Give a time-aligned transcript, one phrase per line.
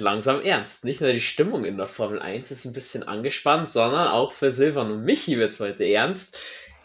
[0.00, 0.86] Wird langsam ernst.
[0.86, 4.50] Nicht nur die Stimmung in der Formel 1 ist ein bisschen angespannt, sondern auch für
[4.50, 6.38] Silvan und Michi wird es heute ernst.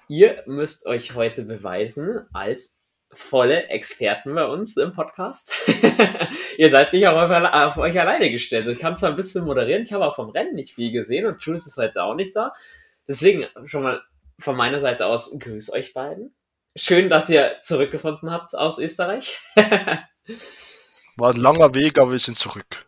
[0.10, 2.82] Ihr müsst euch heute beweisen als
[3.14, 5.54] volle Experten bei uns im Podcast.
[6.58, 8.68] Ihr seid nicht auf, auf, euch alleine gestellt.
[8.68, 11.42] Ich kann zwar ein bisschen moderieren, ich habe auch vom Rennen nicht viel gesehen und
[11.42, 12.54] Jules ist heute auch nicht da.
[13.08, 14.02] Deswegen schon mal
[14.40, 16.36] von meiner Seite aus grüß euch beiden.
[16.76, 19.40] Schön, dass ihr zurückgefunden habt aus Österreich.
[21.16, 22.86] War ein langer Weg, aber wir sind zurück.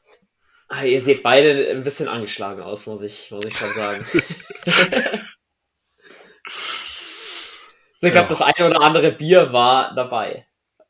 [0.69, 4.05] Ah, ihr seht beide ein bisschen angeschlagen aus, muss ich, muss ich schon sagen.
[4.05, 4.17] so,
[8.07, 8.27] ich glaube, ja.
[8.27, 10.45] das eine oder andere Bier war dabei.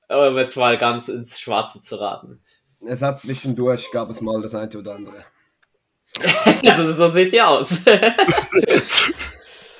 [0.09, 2.41] Um jetzt mal ganz ins Schwarze zu raten.
[2.87, 5.25] Es hat zwischendurch, gab es mal das eine oder andere.
[6.65, 7.83] also, so seht ihr aus.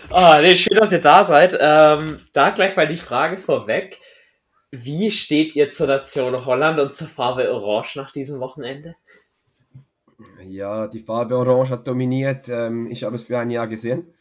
[0.10, 1.58] oh, nee, schön, dass ihr da seid.
[1.60, 4.00] Ähm, da gleich mal die Frage vorweg.
[4.70, 8.96] Wie steht ihr zur Nation Holland und zur Farbe Orange nach diesem Wochenende?
[10.44, 12.50] Ja, die Farbe Orange hat dominiert.
[12.50, 14.14] Ähm, ich habe es für ein Jahr gesehen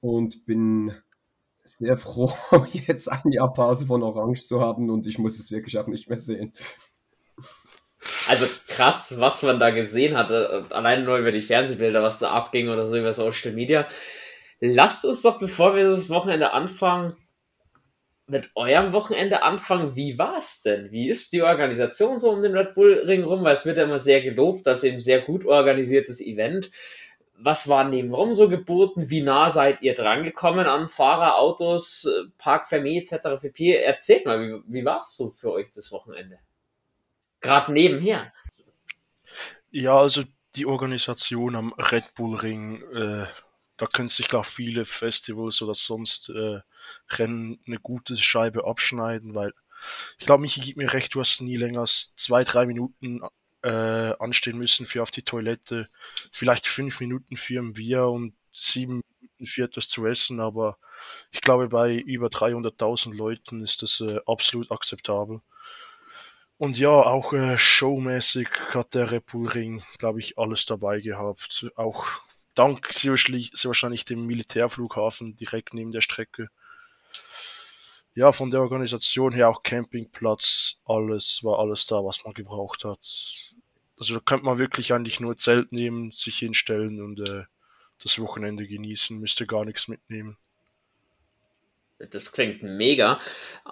[0.00, 0.94] und bin
[1.64, 2.32] sehr froh,
[2.72, 6.08] jetzt ein Jahr Pause von Orange zu haben und ich muss es wirklich auch nicht
[6.08, 6.52] mehr sehen.
[8.28, 12.68] Also krass, was man da gesehen hatte, allein nur über die Fernsehbilder, was da abging
[12.68, 13.86] oder so über Social Media.
[14.60, 17.12] Lasst uns doch, bevor wir das Wochenende anfangen,
[18.26, 19.96] mit eurem Wochenende anfangen.
[19.96, 20.90] Wie war es denn?
[20.90, 23.44] Wie ist die Organisation so um den Red Bull Ring rum?
[23.44, 26.70] Weil es wird ja immer sehr gelobt, dass eben sehr gut organisiertes Event.
[27.36, 29.10] Was war nebenrum so geboten?
[29.10, 32.08] Wie nah seid ihr drangekommen an Fahrer, Autos,
[32.38, 33.42] Park Fermé etc.
[33.42, 33.76] pp?
[33.76, 36.38] Erzählt mal, wie, wie war es so für euch das Wochenende?
[37.40, 38.32] Gerade nebenher.
[39.70, 40.22] Ja, also
[40.54, 43.26] die Organisation am Red Bull Ring, äh,
[43.76, 46.60] da können sich, glaube viele Festivals oder sonst äh,
[47.10, 49.52] Rennen eine gute Scheibe abschneiden, weil
[50.18, 53.20] ich glaube, Michi gibt mir recht, du hast nie länger als zwei, drei Minuten
[53.62, 53.68] äh,
[54.18, 55.88] anstehen müssen für auf die Toilette,
[56.32, 60.78] vielleicht fünf Minuten für ein Bier und sieben Minuten für etwas zu essen, aber
[61.30, 65.40] ich glaube, bei über 300.000 Leuten ist das äh, absolut akzeptabel.
[66.58, 71.66] Und ja, auch äh, showmäßig hat der Repulring, glaube ich, alles dabei gehabt.
[71.74, 72.06] Auch
[72.54, 76.48] dank sehr, wahrscheinlich dem Militärflughafen direkt neben der Strecke
[78.14, 82.98] ja, von der Organisation her auch Campingplatz, alles, war alles da, was man gebraucht hat.
[83.98, 87.44] Also da könnte man wirklich eigentlich nur Zelt nehmen, sich hinstellen und äh,
[88.02, 90.36] das Wochenende genießen, müsste gar nichts mitnehmen.
[92.10, 93.20] Das klingt mega.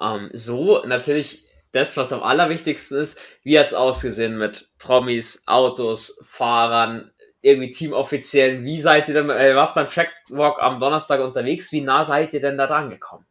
[0.00, 6.20] Ähm, so natürlich das, was am allerwichtigsten ist, wie hat es ausgesehen mit Promis, Autos,
[6.24, 7.12] Fahrern,
[7.42, 8.64] irgendwie Teamoffiziellen?
[8.64, 11.72] Wie seid ihr denn, äh, wart beim Trackwalk am Donnerstag unterwegs?
[11.72, 13.24] Wie nah seid ihr denn da dran gekommen?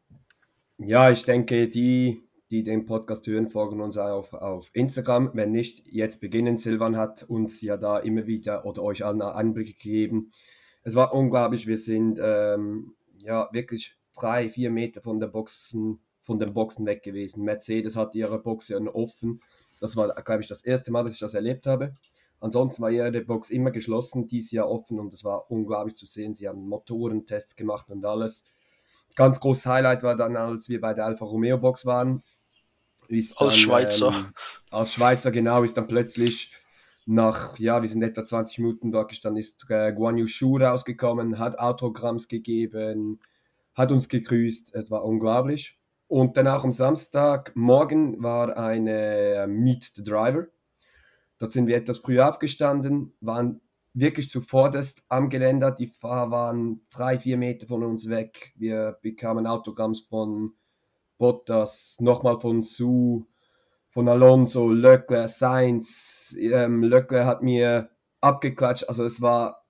[0.78, 5.31] Ja, ich denke, die, die den Podcast hören, folgen uns auch auf Instagram.
[5.34, 6.58] Wenn nicht, jetzt beginnen.
[6.58, 10.31] Silvan hat uns ja da immer wieder oder euch allen Einblicke gegeben.
[10.84, 11.68] Es war unglaublich.
[11.68, 17.03] Wir sind ähm, ja wirklich drei, vier Meter von der Boxen, von den Boxen weg
[17.03, 17.44] gewesen.
[17.44, 19.42] Mercedes hat ihre Box ja offen.
[19.80, 21.94] Das war, glaube ich, das erste Mal, dass ich das erlebt habe.
[22.40, 26.34] Ansonsten war ihre Box immer geschlossen, dies Jahr offen und es war unglaublich zu sehen.
[26.34, 28.46] Sie haben Motorentests gemacht und alles
[29.16, 32.24] ganz großes Highlight war dann, als wir bei der Alfa Romeo Box waren.
[33.10, 34.08] Ist als dann, Schweizer.
[34.10, 34.26] Ähm,
[34.72, 36.54] als Schweizer, genau, ist dann plötzlich
[37.06, 41.40] nach, ja, wir sind etwa 20 Minuten dort gestanden, ist äh, Guan Yu Shu rausgekommen,
[41.40, 43.20] hat Autogramms gegeben,
[43.74, 45.80] hat uns gegrüßt, es war unglaublich.
[46.08, 50.48] Und dann auch am Samstagmorgen war eine Meet the Driver.
[51.39, 53.62] Dort sind wir etwas früher aufgestanden, waren
[53.94, 55.71] wirklich zuvorderst am Geländer.
[55.71, 58.51] Die Fahrer waren drei, vier Meter von uns weg.
[58.56, 60.51] Wir bekamen Autogramms von
[61.18, 63.25] Bottas, nochmal von Su,
[63.89, 66.36] von Alonso, Leclerc, Sainz.
[66.38, 67.89] Ähm, Leclerc hat mir
[68.19, 68.89] abgeklatscht.
[68.89, 69.63] Also es war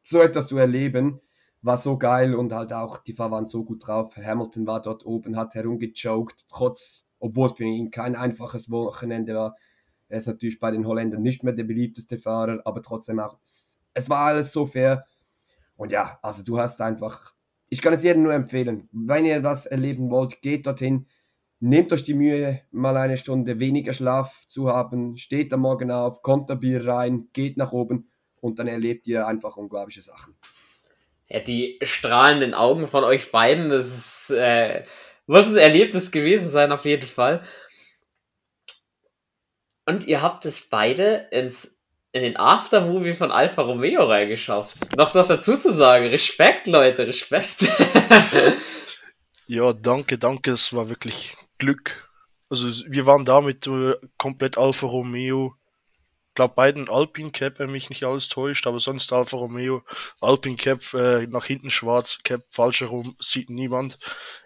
[0.00, 1.20] so etwas zu erleben,
[1.60, 4.16] war so geil und halt auch die Fahrer waren so gut drauf.
[4.16, 9.56] Hamilton war dort oben, hat herumgechoked, trotz, obwohl es für ihn kein einfaches Wochenende war
[10.08, 13.38] er ist natürlich bei den Holländern nicht mehr der beliebteste Fahrer, aber trotzdem auch,
[13.94, 15.06] es war alles so fair.
[15.76, 17.34] Und ja, also du hast einfach,
[17.68, 21.06] ich kann es jedem nur empfehlen, wenn ihr was erleben wollt, geht dorthin,
[21.60, 26.22] nehmt euch die Mühe, mal eine Stunde weniger Schlaf zu haben, steht am Morgen auf,
[26.22, 28.10] kommt der Bier rein, geht nach oben
[28.40, 30.36] und dann erlebt ihr einfach unglaubliche Sachen.
[31.28, 34.84] Ja, die strahlenden Augen von euch beiden, das ist, äh,
[35.26, 37.42] muss ein Erlebnis gewesen sein, auf jeden Fall.
[39.86, 41.80] Und ihr habt es beide ins,
[42.10, 44.96] in den Aftermovie von Alfa Romeo reingeschafft.
[44.96, 47.60] Noch, noch dazu zu sagen, Respekt, Leute, Respekt.
[49.46, 52.04] ja, danke, danke, es war wirklich Glück.
[52.50, 55.54] Also wir waren damit äh, komplett Alfa Romeo
[56.36, 59.82] glaube beiden Alpine Cap, wenn mich nicht alles täuscht, aber sonst Alfa Romeo,
[60.20, 63.98] Alpine Cap äh, nach hinten schwarz, Cap falsch herum, sieht niemand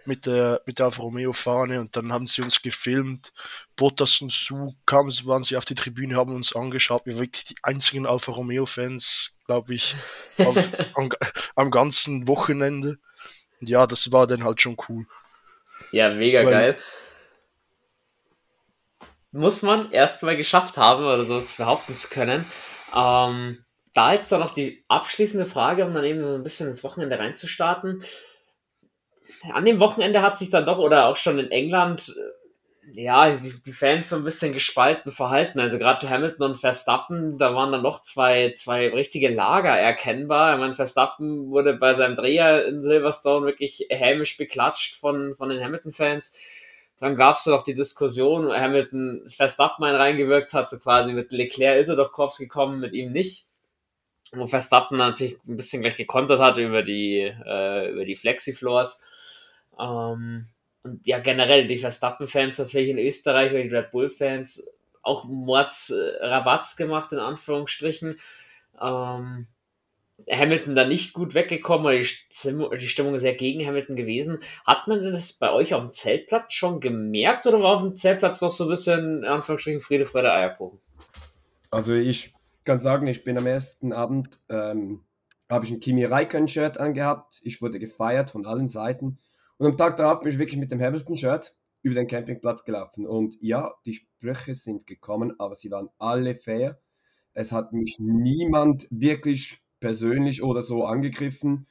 [0.07, 3.33] mit der, mit der Alfa Romeo Fahne und dann haben sie uns gefilmt.
[3.77, 7.57] Bottas und Su kamen, waren sie auf die Tribüne, haben uns angeschaut, wir wirklich die
[7.63, 9.97] einzigen Alfa Romeo Fans, glaube ich,
[10.39, 10.57] auf,
[10.95, 11.11] am,
[11.57, 12.99] am ganzen Wochenende.
[13.61, 15.05] Und ja, das war dann halt schon cool.
[15.93, 16.79] Ja, mega Weil, geil
[19.33, 22.45] muss man erstmal geschafft haben oder sowas behaupten zu können.
[22.97, 26.85] Ähm, da jetzt dann noch die abschließende Frage, um dann eben so ein bisschen ins
[26.85, 28.05] Wochenende reinzustarten.
[29.53, 32.41] An dem Wochenende hat sich dann doch, oder auch schon in England, äh,
[32.93, 35.61] ja, die, die Fans so ein bisschen gespalten verhalten.
[35.61, 40.55] Also gerade Hamilton und Verstappen, da waren dann noch zwei, zwei richtige Lager erkennbar.
[40.55, 45.63] Ich meine, Verstappen wurde bei seinem Dreher in Silverstone wirklich hämisch beklatscht von, von den
[45.63, 46.37] Hamilton-Fans.
[47.01, 51.89] Dann gab es noch die Diskussion, Hamilton Verstappen reingewirkt hat, so quasi mit Leclerc ist
[51.89, 53.47] er doch Korps gekommen, mit ihm nicht.
[54.33, 59.03] Wo Verstappen natürlich ein bisschen gleich gekontert hat über die, äh, über die Flexi-Floors.
[59.79, 60.47] Ähm,
[60.83, 64.69] und ja, generell die Verstappen-Fans natürlich in Österreich oder die Red Bull-Fans
[65.03, 68.19] auch Mords äh, gemacht, in Anführungsstrichen.
[68.81, 69.47] Ähm,
[70.31, 74.39] Hamilton da nicht gut weggekommen, oder die Stimmung sehr gegen Hamilton gewesen.
[74.65, 78.41] Hat man das bei euch auf dem Zeltplatz schon gemerkt oder war auf dem Zeltplatz
[78.41, 80.79] noch so ein bisschen, in Anführungsstrichen, Friede, Freude, Eierkuchen?
[81.71, 82.35] Also ich
[82.65, 85.03] kann sagen, ich bin am ersten Abend, ähm,
[85.49, 87.41] habe ich ein Kimi Raikkonen-Shirt angehabt.
[87.43, 89.19] Ich wurde gefeiert von allen Seiten.
[89.59, 93.07] Und am Tag darauf bin ich wirklich mit dem Hamilton-Shirt über den Campingplatz gelaufen.
[93.07, 96.79] Und ja, die Sprüche sind gekommen, aber sie waren alle fair.
[97.33, 101.67] Es hat mich niemand wirklich persönlich oder so angegriffen,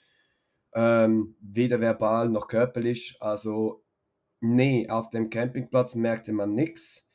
[0.73, 3.17] ähm, weder verbal noch körperlich.
[3.19, 3.83] Also
[4.41, 7.05] nee, auf dem Campingplatz merkte man nichts.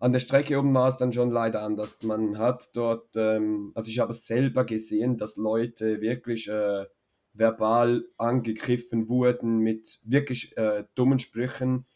[0.00, 2.02] An der Strecke oben war es dann schon leider anders.
[2.02, 6.86] Man hat dort, ähm, also ich habe selber gesehen, dass Leute wirklich äh,
[7.32, 11.86] verbal angegriffen wurden mit wirklich äh, dummen Sprüchen.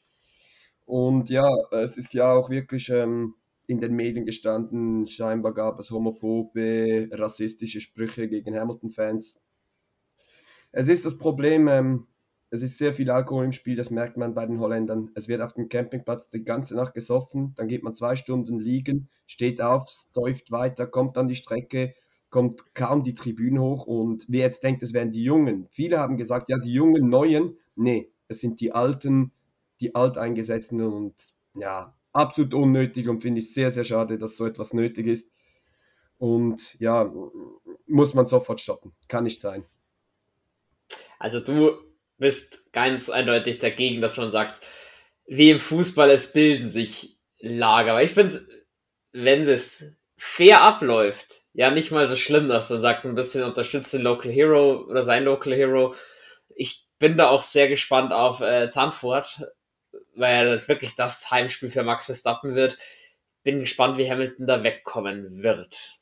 [0.86, 3.34] Und ja, es ist ja auch wirklich ähm,
[3.68, 9.40] in den Medien gestanden, scheinbar gab es homophobe, rassistische Sprüche gegen Hamilton-Fans.
[10.72, 12.06] Es ist das Problem, ähm,
[12.50, 15.10] es ist sehr viel Alkohol im Spiel, das merkt man bei den Holländern.
[15.14, 19.10] Es wird auf dem Campingplatz die ganze Nacht gesoffen, dann geht man zwei Stunden liegen,
[19.26, 21.92] steht auf, säuft weiter, kommt an die Strecke,
[22.30, 25.66] kommt kaum die Tribüne hoch und wer jetzt denkt, es wären die Jungen.
[25.70, 29.32] Viele haben gesagt, ja, die jungen Neuen, nee, es sind die Alten,
[29.82, 31.14] die Alteingesessenen und
[31.54, 35.30] ja, absolut unnötig und finde ich sehr, sehr schade, dass so etwas nötig ist.
[36.18, 37.10] Und ja,
[37.86, 38.92] muss man sofort stoppen.
[39.06, 39.64] Kann nicht sein.
[41.18, 41.78] Also du
[42.18, 44.60] bist ganz eindeutig dagegen, dass man sagt,
[45.26, 47.92] wie im Fußball, es bilden sich Lager.
[47.92, 48.40] Aber ich finde,
[49.12, 53.92] wenn das fair abläuft, ja nicht mal so schlimm, dass man sagt, ein bisschen unterstützt
[53.94, 55.94] den Local Hero oder sein Local Hero.
[56.56, 59.44] Ich bin da auch sehr gespannt auf äh, Zandvoort,
[60.14, 62.78] weil das wirklich das Heimspiel für Max Verstappen wird.
[63.42, 65.98] Bin gespannt, wie Hamilton da wegkommen wird.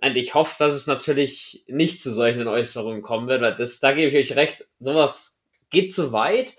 [0.00, 3.92] Und ich hoffe, dass es natürlich nicht zu solchen Äußerungen kommen wird, weil das, da
[3.92, 6.54] gebe ich euch recht, sowas geht zu weit.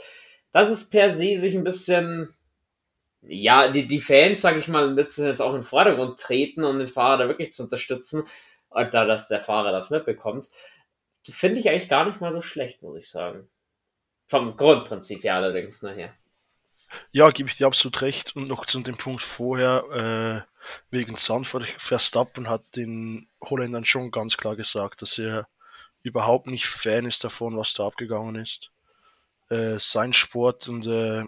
[0.52, 2.34] dass es per se sich ein bisschen,
[3.22, 6.80] ja, die, die Fans, sag ich mal, müssen jetzt auch in den Vordergrund treten, um
[6.80, 8.24] den Fahrer da wirklich zu unterstützen.
[8.70, 10.48] Und da, dass der Fahrer das mitbekommt,
[11.28, 13.48] finde ich eigentlich gar nicht mal so schlecht, muss ich sagen.
[14.28, 16.14] Vom Grundprinzip ja allerdings nachher.
[17.12, 18.36] Ja, gebe ich dir absolut recht.
[18.36, 20.50] Und noch zu dem Punkt vorher, äh,
[20.92, 25.48] wegen Zandvoort, Verstappen hat den Holländern schon ganz klar gesagt, dass er
[26.04, 28.72] überhaupt nicht Fan ist davon, was da abgegangen ist.
[29.50, 31.24] Äh, sein Sport und äh,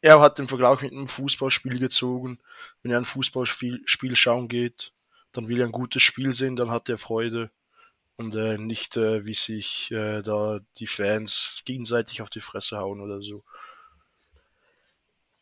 [0.00, 2.38] er hat den Vergleich mit einem Fußballspiel gezogen.
[2.82, 4.92] Wenn er ein Fußballspiel Spiel schauen geht,
[5.32, 7.50] dann will er ein gutes Spiel sehen, dann hat er Freude
[8.16, 13.00] und äh, nicht äh, wie sich äh, da die Fans gegenseitig auf die Fresse hauen
[13.00, 13.42] oder so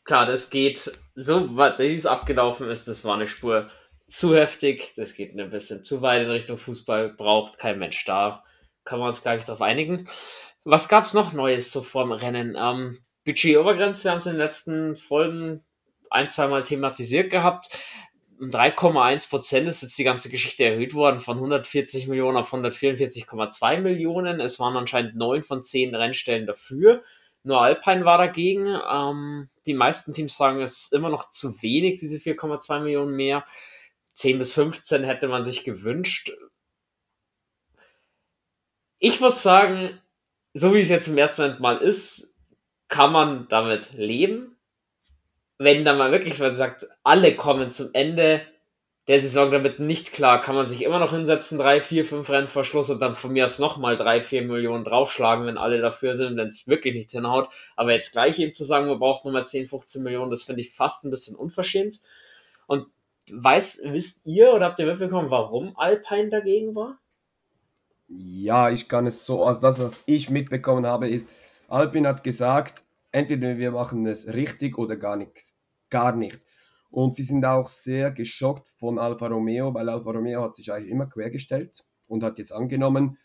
[0.04, 3.68] klar, das geht, so wie es abgelaufen ist, das war eine Spur
[4.08, 8.44] zu heftig, das geht ein bisschen zu weit in Richtung Fußball, braucht kein Mensch da.
[8.84, 10.08] Kann man uns, glaube ich, darauf einigen.
[10.64, 12.56] Was gab es noch Neues so vorm Rennen?
[12.58, 15.64] Ähm, Budget-Obergrenze, wir haben es in den letzten Folgen
[16.10, 17.70] ein, zweimal thematisiert gehabt.
[18.40, 24.40] 3,1 Prozent ist jetzt die ganze Geschichte erhöht worden von 140 Millionen auf 144,2 Millionen.
[24.40, 27.02] Es waren anscheinend neun von zehn Rennstellen dafür.
[27.44, 28.66] Nur Alpine war dagegen.
[28.66, 33.44] Ähm, die meisten Teams sagen, es ist immer noch zu wenig, diese 4,2 Millionen mehr.
[34.14, 36.32] 10 bis 15 hätte man sich gewünscht.
[38.98, 40.00] Ich muss sagen,
[40.54, 42.38] so wie es jetzt im ersten Moment mal ist,
[42.88, 44.56] kann man damit leben.
[45.58, 48.46] Wenn da mal wirklich man sagt, alle kommen zum Ende,
[49.08, 52.46] der Saison damit nicht klar, kann man sich immer noch hinsetzen, drei, vier, fünf Rennen
[52.46, 56.36] vor und dann von mir aus nochmal drei, vier Millionen draufschlagen, wenn alle dafür sind,
[56.36, 57.48] wenn es wirklich nicht hinhaut.
[57.74, 60.72] Aber jetzt gleich eben zu sagen, man braucht nochmal 10, 15 Millionen, das finde ich
[60.72, 62.00] fast ein bisschen unverschämt.
[62.68, 62.86] Und
[63.28, 66.98] weiß, wisst ihr oder habt ihr mitbekommen, warum Alpine dagegen war?
[68.06, 71.28] Ja, ich kann es so, also das, was ich mitbekommen habe, ist,
[71.66, 75.54] Alpine hat gesagt, entweder wir machen es richtig oder gar nichts.
[75.90, 76.40] Gar nicht.
[76.92, 80.90] Und sie sind auch sehr geschockt von Alfa Romeo, weil Alfa Romeo hat sich eigentlich
[80.90, 83.16] immer quergestellt und hat jetzt angenommen,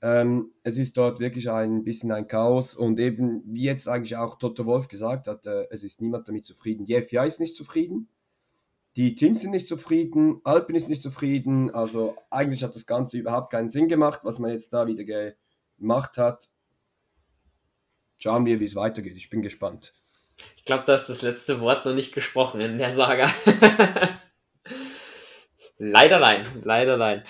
[0.00, 4.38] ähm, es ist dort wirklich ein bisschen ein Chaos und eben, wie jetzt eigentlich auch
[4.38, 6.86] Toto Wolf gesagt hat, äh, es ist niemand damit zufrieden.
[6.86, 8.08] Die FIA ist nicht zufrieden,
[8.96, 13.50] die Teams sind nicht zufrieden, Alpine ist nicht zufrieden, also eigentlich hat das Ganze überhaupt
[13.50, 15.34] keinen Sinn gemacht, was man jetzt da wieder
[15.78, 16.48] gemacht hat.
[18.16, 19.16] Schauen wir, wie es weitergeht.
[19.16, 19.92] Ich bin gespannt.
[20.56, 23.30] Ich glaube, da ist das letzte Wort noch nicht gesprochen in der Saga.
[25.78, 27.22] leider nein, leider nein.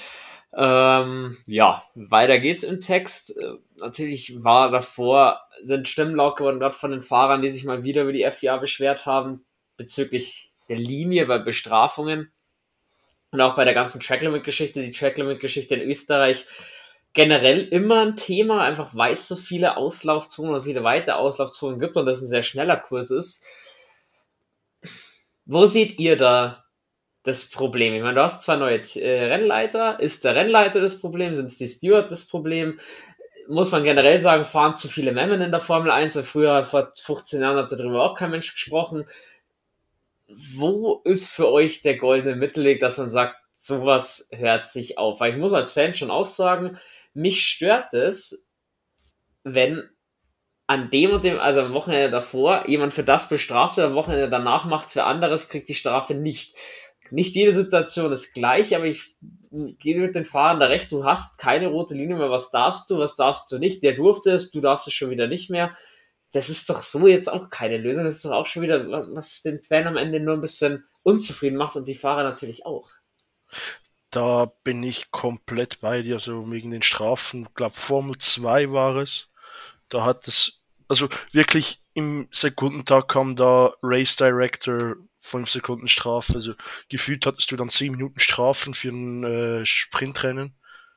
[0.56, 3.36] Ähm, ja, weiter geht's im Text.
[3.36, 7.82] Äh, natürlich war davor, sind Stimmen laut geworden, gerade von den Fahrern, die sich mal
[7.82, 9.44] wieder über die FIA beschwert haben,
[9.76, 12.30] bezüglich der Linie bei Bestrafungen.
[13.32, 16.46] Und auch bei der ganzen Tracklimit-Geschichte, die Tracklimit-Geschichte in Österreich
[17.14, 21.96] generell immer ein Thema, einfach weil es so viele Auslaufzonen und viele weite Auslaufzonen gibt
[21.96, 23.46] und das ein sehr schneller Kurs ist.
[25.46, 26.64] Wo seht ihr da
[27.22, 27.94] das Problem?
[27.94, 30.00] Ich meine, du hast zwei neue äh, Rennleiter.
[30.00, 31.36] Ist der Rennleiter das Problem?
[31.36, 32.80] Sind es die Steward das Problem?
[33.46, 36.16] Muss man generell sagen, fahren zu viele Memmen in der Formel 1?
[36.16, 39.06] Weil früher, vor 15 Jahren, hat darüber auch kein Mensch gesprochen.
[40.26, 45.20] Wo ist für euch der goldene Mittelweg, dass man sagt, sowas hört sich auf?
[45.20, 46.78] Weil ich muss als Fan schon auch sagen,
[47.14, 48.50] mich stört es,
[49.44, 49.88] wenn
[50.66, 54.30] an dem und dem, also am Wochenende davor, jemand für das bestraft wird, am Wochenende
[54.30, 56.56] danach macht es für anderes, kriegt die Strafe nicht.
[57.10, 59.14] Nicht jede Situation ist gleich, aber ich
[59.50, 62.98] gehe mit den Fahrern da recht, du hast keine rote Linie mehr, was darfst du,
[62.98, 65.76] was darfst du nicht, der durfte es, du darfst es schon wieder nicht mehr.
[66.32, 69.14] Das ist doch so jetzt auch keine Lösung, das ist doch auch schon wieder, was,
[69.14, 72.90] was den Fan am Ende nur ein bisschen unzufrieden macht und die Fahrer natürlich auch
[74.14, 77.42] da bin ich komplett bei dir, so wegen den Strafen.
[77.48, 79.28] Ich glaube, Formel 2 war es.
[79.88, 86.34] Da hat es, also wirklich im Sekundentag kam da Race Director 5 Sekunden Strafe.
[86.34, 86.54] Also
[86.88, 90.54] gefühlt hattest du dann 10 Minuten Strafen für ein äh, Sprintrennen.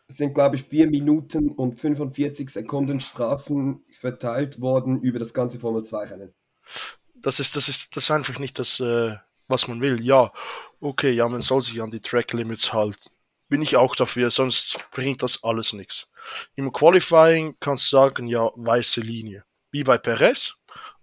[0.09, 5.59] Es sind, glaube ich, 4 Minuten und 45 Sekunden Strafen verteilt worden über das ganze
[5.59, 6.33] Formel 2 Rennen.
[7.15, 9.15] Das ist, das ist, das ist einfach nicht das, äh,
[9.47, 10.01] was man will.
[10.01, 10.31] Ja,
[10.79, 13.09] okay, ja, man soll sich an die Track Limits halten.
[13.49, 16.07] Bin ich auch dafür, sonst bringt das alles nichts.
[16.55, 19.45] Im Qualifying kannst du sagen, ja, weiße Linie.
[19.71, 20.55] Wie bei Perez,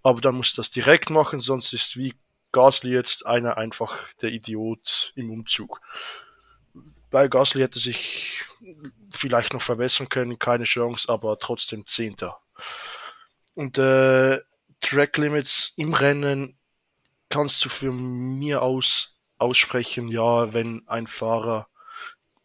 [0.03, 2.13] aber dann musst du das direkt machen, sonst ist wie
[2.51, 5.81] Gasly jetzt einer einfach der Idiot im Umzug.
[7.09, 8.41] Bei Gasly hätte sich
[9.11, 12.39] vielleicht noch verbessern können, keine Chance, aber trotzdem Zehnter.
[13.53, 14.39] Und äh,
[14.81, 16.57] Track Limits im Rennen
[17.29, 21.67] kannst du für mir aus aussprechen, ja, wenn ein Fahrer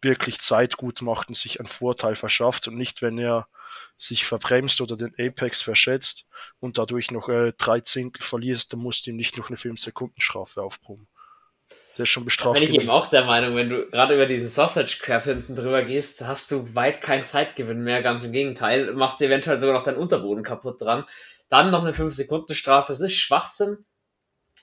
[0.03, 3.47] wirklich Zeit gut macht und sich einen Vorteil verschafft und nicht, wenn er
[3.97, 6.27] sich verbremst oder den Apex verschätzt
[6.59, 10.63] und dadurch noch äh, drei Zehntel verliert, dann musst du ihm nicht noch eine 5-Sekunden-Strafe
[10.63, 11.07] aufbrummen.
[11.97, 12.57] Der ist schon bestraft.
[12.57, 15.55] Da bin ich eben auch der Meinung, wenn du gerade über diesen Sausage Crap hinten
[15.55, 19.75] drüber gehst, hast du weit keinen Zeitgewinn mehr, ganz im Gegenteil, machst du eventuell sogar
[19.75, 21.05] noch deinen Unterboden kaputt dran.
[21.51, 23.85] Dann noch eine 5-Sekunden-Strafe, es ist Schwachsinn,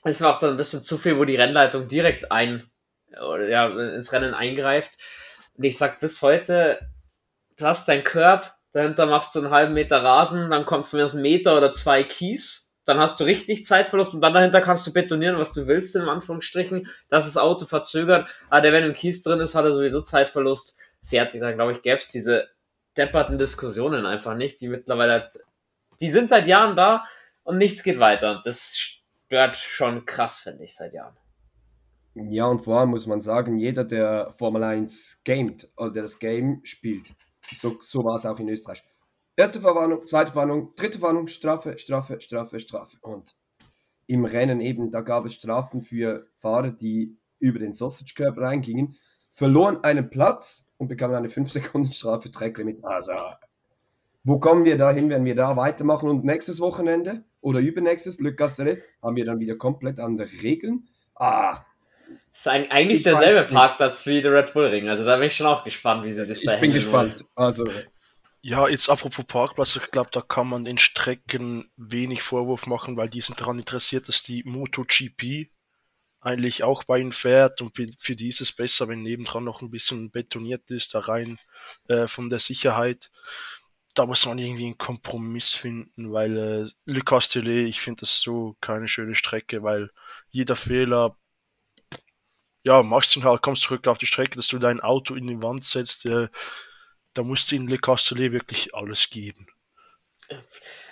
[0.10, 2.70] es war auch dann ein bisschen zu viel, wo die Rennleitung direkt ein,
[3.12, 4.94] ja, ins Rennen eingreift.
[5.58, 6.80] Und ich sag bis heute,
[7.58, 11.06] du hast dein Curb, dahinter machst du einen halben Meter Rasen, dann kommt von mir
[11.06, 14.86] aus ein Meter oder zwei Kies, dann hast du richtig Zeitverlust und dann dahinter kannst
[14.88, 18.94] du betonieren, was du willst, in Anführungsstrichen, dass das Auto verzögert, aber der, wenn im
[18.94, 21.42] Kies drin ist, hat er sowieso Zeitverlust, fertig.
[21.42, 22.48] Dann glaube ich, gäbe es diese
[22.96, 25.26] depperten Diskussionen einfach nicht, die mittlerweile,
[26.00, 27.06] die sind seit Jahren da
[27.44, 28.42] und nichts geht weiter.
[28.44, 28.97] Das
[29.28, 31.16] stört schon krass, finde ich, seit Jahren.
[32.16, 36.18] Ja, und vor allem muss man sagen, jeder, der Formel 1 gamet, also der das
[36.18, 37.14] Game spielt,
[37.62, 38.84] so, so war es auch in Österreich.
[39.36, 42.98] Erste Verwarnung, zweite Verwarnung, dritte Verwarnung, Strafe, Strafe, Strafe, Strafe.
[43.02, 43.36] Und
[44.08, 48.96] im Rennen eben, da gab es Strafen für Fahrer, die über den Sausage Curb reingingen,
[49.34, 52.84] verloren einen Platz und bekamen eine 5 Sekunden Strafe Track Limits.
[52.84, 53.12] Also,
[54.24, 56.10] wo kommen wir da hin, wenn wir da weitermachen?
[56.10, 60.90] Und nächstes Wochenende oder übernächstes, Le Castellet, haben wir dann wieder komplett andere Regeln.
[61.16, 61.64] Ah.
[62.34, 64.90] Das ist eigentlich derselbe Parkplatz wie der Red Bull Ring.
[64.90, 67.24] Also da bin ich schon auch gespannt, wie sie das da Ich bin gespannt.
[67.36, 67.66] Also.
[68.42, 73.10] Ja, jetzt apropos Parkplatz, ich glaube, da kann man den Strecken wenig Vorwurf machen, weil
[73.10, 75.50] die sind daran interessiert, dass die MotoGP
[76.20, 79.72] eigentlich auch bei ihnen fährt und für die ist es besser, wenn nebendran noch ein
[79.72, 81.40] bisschen betoniert ist, da rein
[81.88, 83.10] äh, von der Sicherheit.
[83.98, 88.56] Da muss man irgendwie einen Kompromiss finden, weil äh, Le Castellet, ich finde das so
[88.62, 89.90] keine schöne Strecke, weil
[90.30, 91.18] jeder Fehler,
[92.64, 95.42] ja, machst ihn halt, kommst zurück auf die Strecke, dass du dein Auto in die
[95.42, 96.28] Wand setzt, äh,
[97.14, 99.48] da musst du in Le Castellet wirklich alles geben.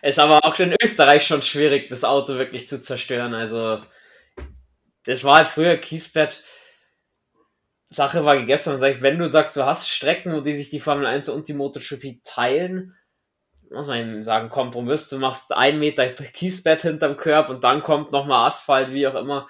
[0.01, 3.35] Ist aber auch in Österreich schon schwierig, das Auto wirklich zu zerstören.
[3.35, 3.83] Also,
[5.03, 6.43] das war halt früher Kiesbett.
[7.89, 8.79] Sache war gegessen.
[8.79, 11.47] Sag ich, wenn du sagst, du hast Strecken, wo die sich die Formel 1 und
[11.47, 12.95] die MotoGP teilen,
[13.69, 15.09] muss man eben sagen, Kompromiss.
[15.09, 19.47] Du machst ein Meter Kiesbett hinterm Körb und dann kommt nochmal Asphalt, wie auch immer.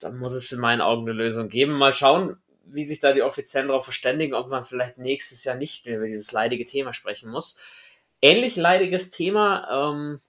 [0.00, 1.72] Dann muss es in meinen Augen eine Lösung geben.
[1.72, 5.86] Mal schauen, wie sich da die Offiziellen darauf verständigen, ob man vielleicht nächstes Jahr nicht
[5.86, 7.60] mehr über dieses leidige Thema sprechen muss.
[8.20, 10.20] Ähnlich leidiges Thema, ähm,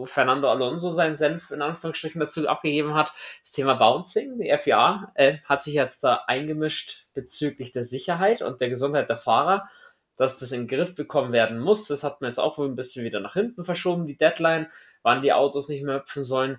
[0.00, 4.38] wo Fernando Alonso seinen Senf in Anführungsstrichen dazu abgegeben hat, das Thema Bouncing.
[4.38, 9.18] Die FIA äh, hat sich jetzt da eingemischt bezüglich der Sicherheit und der Gesundheit der
[9.18, 9.68] Fahrer,
[10.16, 11.86] dass das in den Griff bekommen werden muss.
[11.86, 14.68] Das hat man jetzt auch wohl ein bisschen wieder nach hinten verschoben, die Deadline,
[15.02, 16.58] wann die Autos nicht mehr hüpfen sollen.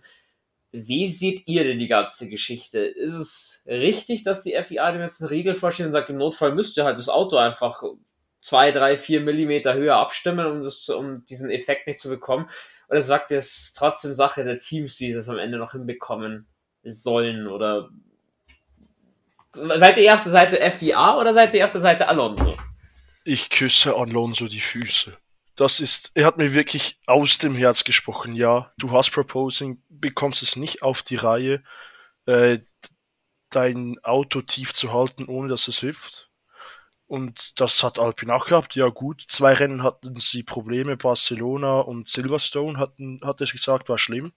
[0.71, 2.79] Wie seht ihr denn die ganze Geschichte?
[2.79, 6.53] Ist es richtig, dass die FIA dem jetzt einen Riegel vorstellt und sagt, im Notfall
[6.53, 7.83] müsst ihr halt das Auto einfach
[8.39, 12.49] zwei, drei, vier Millimeter höher abstimmen, um, das, um diesen Effekt nicht zu bekommen?
[12.91, 16.45] Oder sagt ihr, es ist trotzdem Sache der Teams, die das am Ende noch hinbekommen
[16.83, 17.47] sollen?
[17.47, 17.89] Oder
[19.53, 22.57] seid ihr auf der Seite FIA oder seid ihr auf der Seite Alonso?
[23.23, 25.17] Ich küsse Alonso die Füße.
[25.55, 28.35] Das ist, er hat mir wirklich aus dem Herz gesprochen.
[28.35, 31.63] Ja, du hast Proposing, bekommst es nicht auf die Reihe,
[32.25, 32.57] äh,
[33.51, 36.30] dein Auto tief zu halten, ohne dass es hilft.
[37.11, 38.73] Und das hat Alpine auch gehabt.
[38.77, 40.95] Ja gut, zwei Rennen hatten sie Probleme.
[40.95, 44.31] Barcelona und Silverstone hatten, hat es gesagt, war schlimm.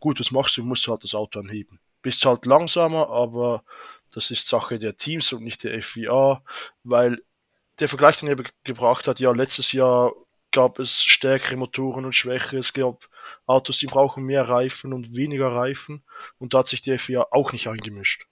[0.00, 0.62] Gut, was machst du?
[0.62, 1.80] Musst du halt das Auto anheben.
[2.00, 3.62] Bist halt langsamer, aber
[4.10, 6.42] das ist Sache der Teams und nicht der FIA,
[6.82, 7.22] weil
[7.78, 10.14] der Vergleich, den er gebracht hat, ja, letztes Jahr
[10.50, 12.56] gab es stärkere Motoren und schwächere.
[12.56, 13.06] Es gab
[13.44, 16.02] Autos, die brauchen mehr Reifen und weniger Reifen.
[16.38, 18.26] Und da hat sich die FIA auch nicht eingemischt.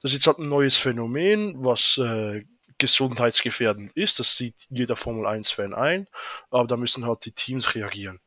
[0.00, 2.44] Das ist jetzt halt ein neues Phänomen, was äh,
[2.82, 4.18] gesundheitsgefährdend ist.
[4.18, 6.06] Das sieht jeder Formel 1-Fan ein.
[6.50, 8.20] Aber da müssen halt die Teams reagieren.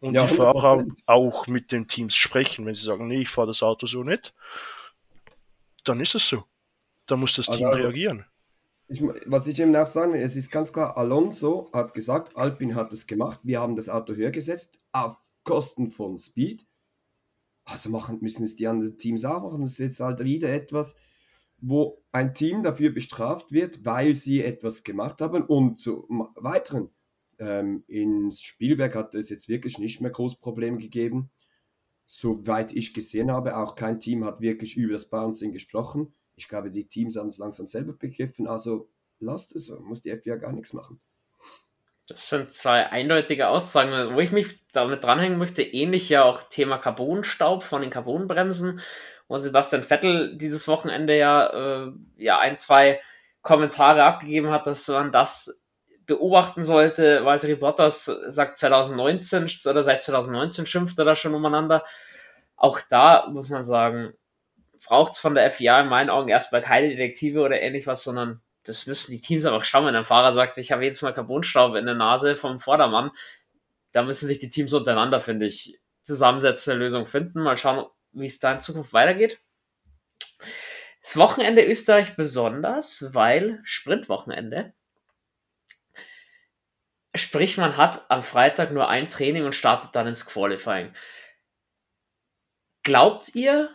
[0.00, 2.66] Und ja, die Fahrer auch mit den Teams sprechen.
[2.66, 4.34] Wenn sie sagen, nee, ich fahre das Auto so nicht,
[5.84, 6.44] dann ist es so.
[7.06, 8.26] Da muss das Team also, reagieren
[8.88, 12.74] ich, was ich eben auch sagen will, es ist ganz klar, Alonso hat gesagt, Alpine
[12.74, 16.66] hat es gemacht, wir haben das Auto höher gesetzt, auf Kosten von Speed.
[17.64, 19.62] Also machen, müssen es die anderen Teams auch machen.
[19.62, 20.94] Das ist jetzt halt wieder etwas,
[21.68, 25.42] wo ein Team dafür bestraft wird, weil sie etwas gemacht haben.
[25.42, 26.90] Und zu weiteren,
[27.38, 31.30] ähm, in Spielberg hat es jetzt wirklich nicht mehr groß Probleme gegeben.
[32.04, 36.14] Soweit ich gesehen habe, auch kein Team hat wirklich über das Bouncing gesprochen.
[36.36, 38.46] Ich glaube, die Teams haben es langsam selber begriffen.
[38.46, 41.00] Also lasst es, muss die FIA gar nichts machen.
[42.06, 45.62] Das sind zwei eindeutige Aussagen, wo ich mich damit dranhängen möchte.
[45.64, 48.80] Ähnlich ja auch Thema Carbonstaub von den Carbonbremsen,
[49.28, 53.00] wo Sebastian Vettel dieses Wochenende ja, äh, ja ein, zwei
[53.42, 55.62] Kommentare abgegeben hat, dass man das
[56.06, 57.24] beobachten sollte.
[57.24, 61.84] Walter Bottas sagt 2019 oder seit 2019 schimpft er da schon umeinander.
[62.56, 64.14] Auch da muss man sagen,
[64.86, 68.40] braucht es von der FIA in meinen Augen erstmal keine Detektive oder ähnlich was, sondern
[68.62, 69.86] das müssen die Teams einfach schauen.
[69.86, 73.10] Wenn ein Fahrer sagt, ich habe jetzt Mal Carbonstaub in der Nase vom Vordermann,
[73.92, 77.42] da müssen sich die Teams untereinander, finde ich, zusammensetzen, eine Lösung finden.
[77.42, 77.86] Mal schauen,
[78.16, 79.40] wie es da in Zukunft weitergeht.
[81.02, 84.74] Das Wochenende Österreich besonders, weil Sprintwochenende.
[87.14, 90.92] Sprich, man hat am Freitag nur ein Training und startet dann ins Qualifying.
[92.82, 93.74] Glaubt ihr,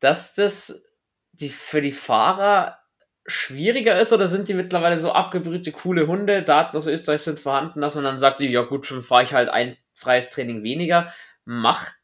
[0.00, 0.84] dass das
[1.32, 2.78] die, für die Fahrer
[3.26, 7.80] schwieriger ist oder sind die mittlerweile so abgebrühte, coole Hunde, Daten aus Österreich sind vorhanden,
[7.80, 11.12] dass man dann sagt, ja gut, schon fahre ich halt ein freies Training weniger.
[11.44, 11.96] Macht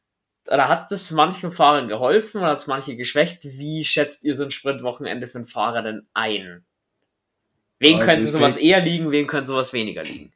[0.48, 3.44] oder hat das manchen Fahrern geholfen oder hat es manche geschwächt?
[3.44, 6.64] Wie schätzt ihr so ein Sprintwochenende für einen Fahrer denn ein?
[7.78, 10.33] Wen also könnte sowas eher liegen, wen könnte sowas weniger liegen?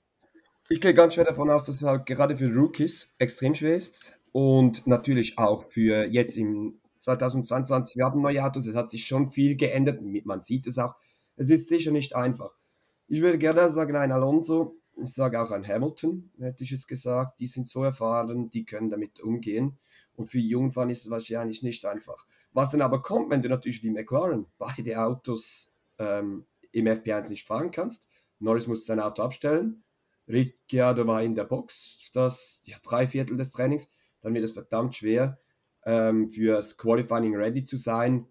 [0.69, 4.17] Ich gehe ganz schwer davon aus, dass es halt gerade für Rookies extrem schwer ist
[4.33, 9.31] und natürlich auch für jetzt im 2022, wir haben neue Autos, es hat sich schon
[9.31, 10.97] viel geändert, man sieht es auch.
[11.37, 12.51] Es ist sicher nicht einfach.
[13.07, 17.39] Ich würde gerne sagen, ein Alonso, ich sage auch ein Hamilton, hätte ich jetzt gesagt,
[17.39, 19.79] die sind so erfahren, die können damit umgehen.
[20.17, 22.27] Und für Jungfahren ist es wahrscheinlich nicht einfach.
[22.53, 27.47] Was dann aber kommt, wenn du natürlich wie McLaren beide Autos ähm, im FP1 nicht
[27.47, 28.07] fahren kannst,
[28.39, 29.83] Norris muss sein Auto abstellen,
[30.29, 33.89] Ricciardo war in der Box, das ja, drei Viertel des Trainings,
[34.21, 35.39] dann wird es verdammt schwer
[35.85, 38.27] ähm, fürs Qualifying ready zu sein.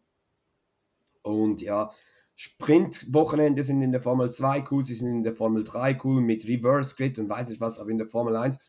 [1.21, 1.91] Und ja,
[2.35, 6.45] Sprint-Wochenende sind in der Formel 2 cool, sie sind in der Formel 3 cool mit
[6.45, 8.59] Reverse Grid und weiß nicht was, aber in der Formel 1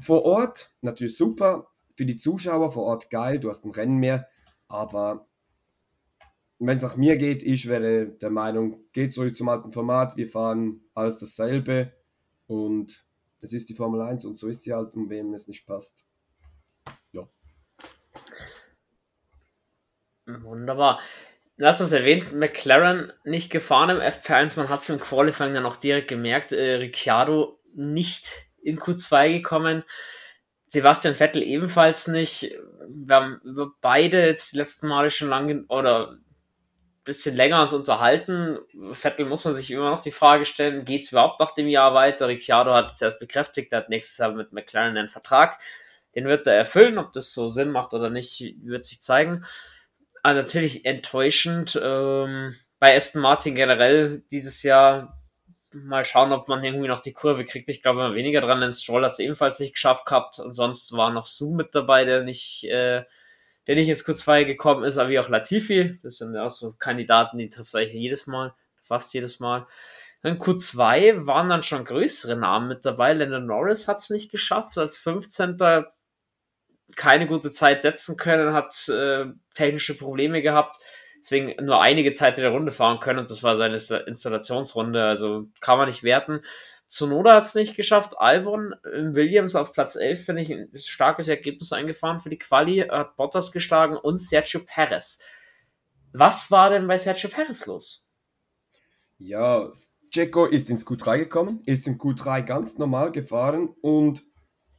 [0.00, 4.28] vor Ort natürlich super, für die Zuschauer vor Ort geil, du hast ein Rennen mehr,
[4.68, 5.26] aber
[6.58, 10.28] wenn es nach mir geht, ich wäre der Meinung, geht zurück zum alten Format, wir
[10.28, 11.92] fahren alles dasselbe
[12.46, 13.04] und
[13.40, 16.04] es ist die Formel 1 und so ist sie halt, um wem es nicht passt.
[17.12, 17.28] Ja.
[20.26, 21.00] Wunderbar.
[21.60, 25.76] Hast es erwähnt, McLaren nicht gefahren im F1, man hat es im Qualifying dann auch
[25.76, 29.84] direkt gemerkt, äh, Ricciardo nicht in Q2 gekommen,
[30.68, 32.54] Sebastian Vettel ebenfalls nicht.
[32.88, 36.24] Wir haben über beide jetzt die letzten Male schon lange oder ein
[37.04, 38.58] bisschen länger uns unterhalten.
[38.92, 41.94] Vettel muss man sich immer noch die Frage stellen, geht es überhaupt nach dem Jahr
[41.94, 42.28] weiter?
[42.28, 45.58] Ricciardo hat jetzt erst bekräftigt, er hat nächstes Jahr mit McLaren einen Vertrag.
[46.14, 49.44] Den wird er erfüllen, ob das so Sinn macht oder nicht, wird sich zeigen.
[50.22, 51.78] Aber natürlich enttäuschend.
[51.80, 55.14] Ähm, bei Aston Martin generell dieses Jahr
[55.84, 57.68] mal schauen, ob man irgendwie noch die Kurve kriegt.
[57.68, 60.38] Ich glaube weniger dran, denn Stroll hat es ebenfalls nicht geschafft gehabt.
[60.38, 63.04] Und sonst war noch Su mit dabei, der nicht, äh,
[63.66, 65.98] der nicht ins Q2 gekommen ist, aber wie auch Latifi.
[66.02, 69.66] Das sind ja auch so Kandidaten, die trifft eigentlich jedes Mal, fast jedes Mal.
[70.22, 73.12] In Q2 waren dann schon größere Namen mit dabei.
[73.12, 75.58] Landon Norris hat es nicht geschafft, als 15
[76.94, 80.76] keine gute Zeit setzen können, hat äh, technische Probleme gehabt,
[81.26, 85.48] deswegen nur einige Zeit in der Runde fahren können und das war seine Installationsrunde, also
[85.60, 86.42] kann man nicht werten.
[86.86, 88.20] Zunoda hat es nicht geschafft.
[88.20, 92.78] Albon in Williams auf Platz 11, finde ich, ein starkes Ergebnis eingefahren für die Quali,
[92.88, 95.20] hat Bottas geschlagen und Sergio Perez.
[96.12, 98.06] Was war denn bei Sergio Perez los?
[99.18, 99.68] Ja,
[100.12, 104.22] Checo ist ins Q3 gekommen, ist im Q3 ganz normal gefahren und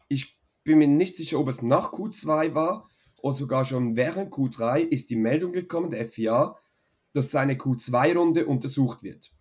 [0.07, 2.87] ich bin mir nicht sicher, ob es nach Q2 war
[3.21, 6.55] oder sogar schon während Q3 ist die Meldung gekommen, der FIA,
[7.13, 9.31] dass seine Q2-Runde untersucht wird.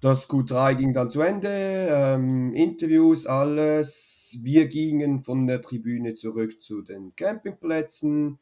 [0.00, 4.36] Das Q3 ging dann zu Ende, ähm, Interviews, alles.
[4.40, 8.38] Wir gingen von der Tribüne zurück zu den Campingplätzen,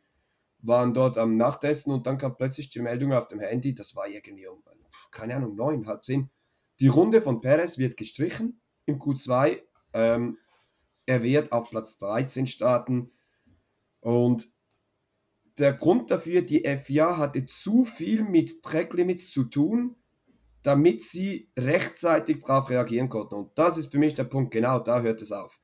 [0.62, 4.08] waren dort am Nachtessen und dann kam plötzlich die Meldung auf dem Handy, das war
[4.08, 4.62] irgendwie um,
[5.10, 6.30] keine Ahnung, neun, halb zehn.
[6.78, 9.58] Die Runde von Perez wird gestrichen im Q2.
[9.92, 10.38] Ähm,
[11.04, 13.10] er wird auf Platz 13 starten.
[14.00, 14.50] Und
[15.58, 19.96] der Grund dafür, die FIA hatte zu viel mit Tracklimits zu tun,
[20.62, 23.34] damit sie rechtzeitig darauf reagieren konnten.
[23.34, 25.58] Und das ist für mich der Punkt, genau da hört es auf.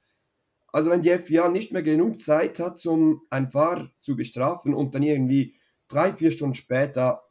[0.68, 4.94] Also wenn die FIA nicht mehr genug Zeit hat, um einen Fahrer zu bestrafen und
[4.94, 5.54] dann irgendwie
[5.88, 7.22] drei, vier Stunden später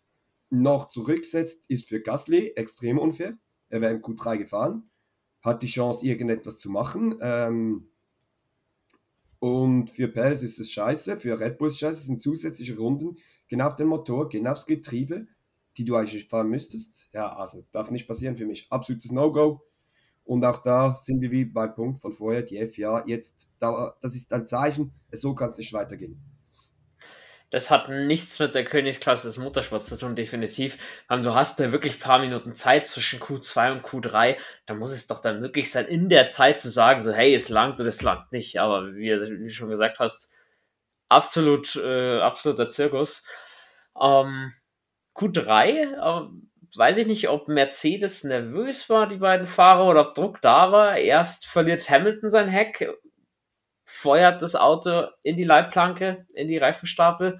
[0.49, 3.37] noch zurücksetzt, ist für Gasly extrem unfair.
[3.69, 4.89] Er wäre im Q3 gefahren,
[5.41, 7.15] hat die Chance, irgendetwas zu machen.
[7.21, 7.89] Ähm,
[9.39, 12.77] und für Perez ist es scheiße, für Red Bull ist es scheiße, es sind zusätzliche
[12.77, 13.17] Runden,
[13.47, 15.27] genau auf den Motor, genau aufs Getriebe,
[15.77, 17.09] die du eigentlich fahren müsstest.
[17.13, 18.67] Ja, also darf nicht passieren für mich.
[18.69, 19.61] Absolutes No-Go.
[20.23, 24.33] Und auch da sind wir wie beim Punkt von vorher, die FIA, jetzt, das ist
[24.33, 26.19] ein Zeichen, so kann es nicht weitergehen.
[27.55, 30.77] Das hat nichts mit der Königsklasse des Motorsports zu tun, definitiv.
[31.07, 34.35] Du hast da wirklich ein paar Minuten Zeit zwischen Q2 und Q3.
[34.65, 37.47] Da muss es doch dann möglich sein, in der Zeit zu sagen, so, hey, es
[37.47, 38.59] langt oder es langt nicht.
[38.59, 40.33] Aber wie, du schon gesagt hast,
[41.07, 43.25] absolut, äh, absoluter Zirkus.
[43.97, 44.51] Ähm,
[45.15, 46.27] Q3, äh,
[46.75, 50.97] weiß ich nicht, ob Mercedes nervös war, die beiden Fahrer, oder ob Druck da war.
[50.97, 52.85] Erst verliert Hamilton sein Heck,
[53.85, 57.39] feuert das Auto in die Leitplanke, in die Reifenstapel,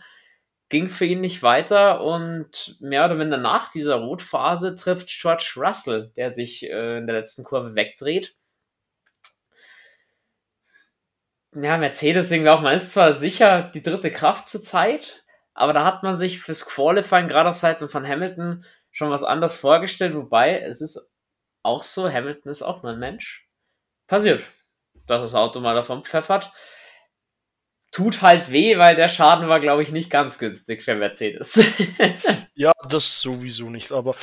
[0.69, 6.11] ging für ihn nicht weiter und mehr oder minder nach dieser Rotphase trifft George Russell,
[6.15, 8.35] der sich äh, in der letzten Kurve wegdreht.
[11.53, 15.85] Ja, Mercedes irgendwie auch, man ist zwar sicher die dritte Kraft zur Zeit, aber da
[15.85, 20.59] hat man sich fürs Qualifying gerade auf Seiten von Hamilton schon was anderes vorgestellt, wobei
[20.59, 21.13] es ist
[21.63, 23.47] auch so, Hamilton ist auch nur ein Mensch.
[24.07, 24.43] Passiert
[25.07, 26.51] dass das Auto mal davon pfeffert.
[27.91, 31.63] Tut halt weh, weil der Schaden war, glaube ich, nicht ganz günstig für Mercedes.
[32.53, 33.93] ja, das sowieso nicht.
[33.93, 34.15] Aber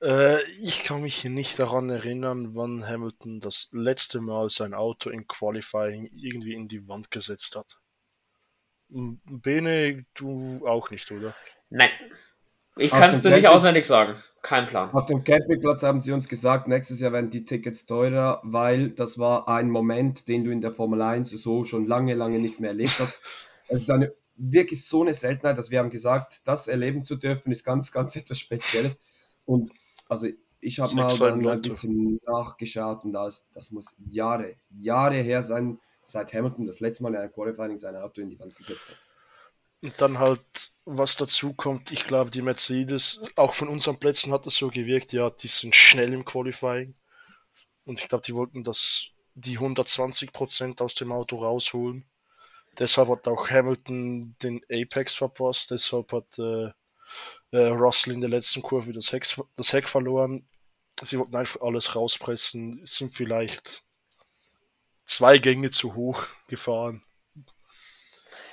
[0.00, 5.28] äh, ich kann mich nicht daran erinnern, wann Hamilton das letzte Mal sein Auto in
[5.28, 7.78] Qualifying irgendwie in die Wand gesetzt hat.
[8.88, 11.34] Bene, du auch nicht, oder?
[11.70, 11.90] Nein,
[12.76, 14.14] ich kann es dir nicht auswendig sagen.
[14.40, 14.90] Kein Plan.
[14.92, 19.18] Auf dem Campingplatz haben sie uns gesagt, nächstes Jahr werden die Tickets teurer, weil das
[19.18, 22.70] war ein Moment, den du in der Formel 1 so schon lange, lange nicht mehr
[22.70, 23.20] erlebt hast.
[23.68, 27.52] Es ist eine, wirklich so eine Seltenheit, dass wir haben gesagt, das erleben zu dürfen,
[27.52, 28.98] ist ganz, ganz etwas Spezielles.
[29.46, 29.70] Und
[30.08, 30.26] also
[30.60, 35.78] ich habe mal dann ein bisschen nachgeschaut und das, das muss Jahre, Jahre her sein,
[36.02, 39.11] seit Hamilton das letzte Mal in einem Qualifying sein Auto in die Wand gesetzt hat.
[39.82, 44.46] Und dann halt, was dazu kommt, ich glaube, die Mercedes, auch von unseren Plätzen hat
[44.46, 46.94] es so gewirkt, ja, die sind schnell im Qualifying.
[47.84, 52.04] Und ich glaube, die wollten das, die 120% aus dem Auto rausholen.
[52.78, 56.70] Deshalb hat auch Hamilton den Apex verpasst, deshalb hat äh,
[57.50, 60.46] äh, Russell in der letzten Kurve das Heck, das Heck verloren.
[61.02, 63.82] Sie wollten einfach alles rauspressen, sind vielleicht
[65.04, 67.02] zwei Gänge zu hoch gefahren.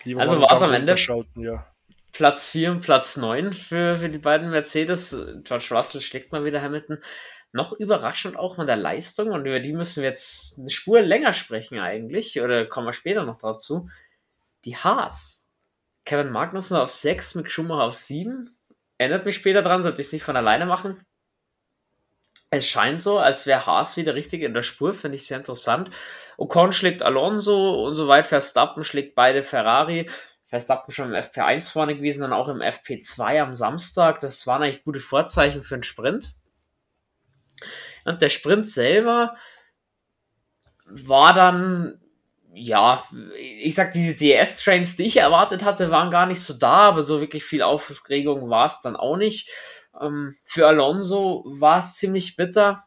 [0.03, 0.95] Lieber also war es am Ende
[1.35, 1.65] ja.
[2.11, 5.15] Platz 4 und Platz 9 für, für die beiden Mercedes.
[5.43, 6.99] George Russell schlägt mal wieder Hamilton.
[7.51, 11.33] Noch überraschend auch von der Leistung und über die müssen wir jetzt eine Spur länger
[11.33, 13.89] sprechen eigentlich, oder kommen wir später noch drauf zu.
[14.65, 15.51] Die Haas.
[16.05, 18.55] Kevin Magnussen auf 6, Mick Schumacher auf 7.
[18.97, 21.03] Erinnert mich später dran, sollte ich es nicht von alleine machen.
[22.51, 25.91] Es scheint so, als wäre Haas wieder richtig in der Spur, finde ich sehr interessant.
[26.37, 28.25] Ocon schlägt Alonso und so weit.
[28.25, 30.09] Verstappen schlägt beide Ferrari.
[30.47, 34.19] Verstappen schon im FP1 vorne gewesen, dann auch im FP2 am Samstag.
[34.19, 36.31] Das waren eigentlich gute Vorzeichen für einen Sprint.
[38.03, 39.35] Und der Sprint selber
[40.85, 42.01] war dann,
[42.51, 43.03] ja,
[43.37, 47.21] ich sag, diese DS-Trains, die ich erwartet hatte, waren gar nicht so da, aber so
[47.21, 49.51] wirklich viel Aufregung war es dann auch nicht.
[49.99, 52.83] Ähm, für Alonso war es ziemlich bitter.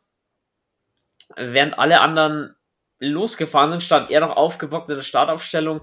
[1.37, 2.55] Während alle anderen
[2.99, 5.81] losgefahren sind, stand er noch aufgebockt in der Startaufstellung.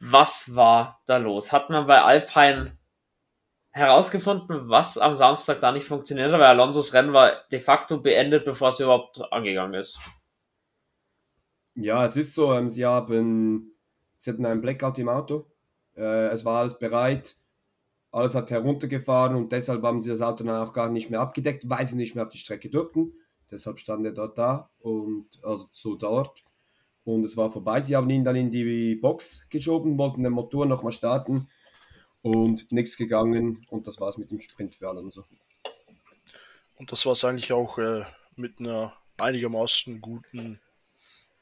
[0.00, 1.52] Was war da los?
[1.52, 2.78] Hat man bei Alpine
[3.70, 8.44] herausgefunden, was am Samstag da nicht funktioniert hat, weil Alonsos Rennen war de facto beendet,
[8.44, 9.98] bevor es überhaupt angegangen ist.
[11.74, 13.78] Ja, es ist so, sie haben,
[14.16, 15.50] sie hatten einen Blackout im Auto.
[15.96, 17.37] Äh, es war alles bereit
[18.10, 21.68] alles hat heruntergefahren und deshalb haben sie das Auto dann auch gar nicht mehr abgedeckt,
[21.68, 23.12] weil sie nicht mehr auf die Strecke durften.
[23.50, 26.38] Deshalb stand er dort da und also so dort.
[27.04, 27.80] Und es war vorbei.
[27.80, 31.48] Sie haben ihn dann in die Box geschoben, wollten den Motor nochmal starten
[32.20, 33.66] und nichts gegangen.
[33.70, 35.24] Und das war es mit dem Sprint für Alonso.
[36.76, 38.04] Und das war es eigentlich auch äh,
[38.36, 40.60] mit einer einigermaßen guten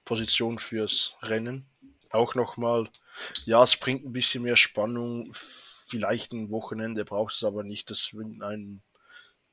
[0.05, 1.67] Position fürs Rennen.
[2.11, 2.89] Auch nochmal,
[3.45, 5.35] ja, es bringt ein bisschen mehr Spannung
[5.87, 8.83] vielleicht ein Wochenende braucht es aber nicht, dass wenn ein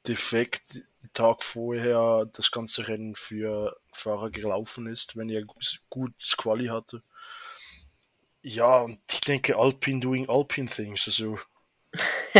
[0.08, 5.44] Defekt Tag vorher das ganze Rennen für Fahrer gelaufen ist, wenn er
[5.90, 7.04] gut Quali hatte.
[8.42, 11.40] Ja, und ich denke, Alpine doing Alpine things, also.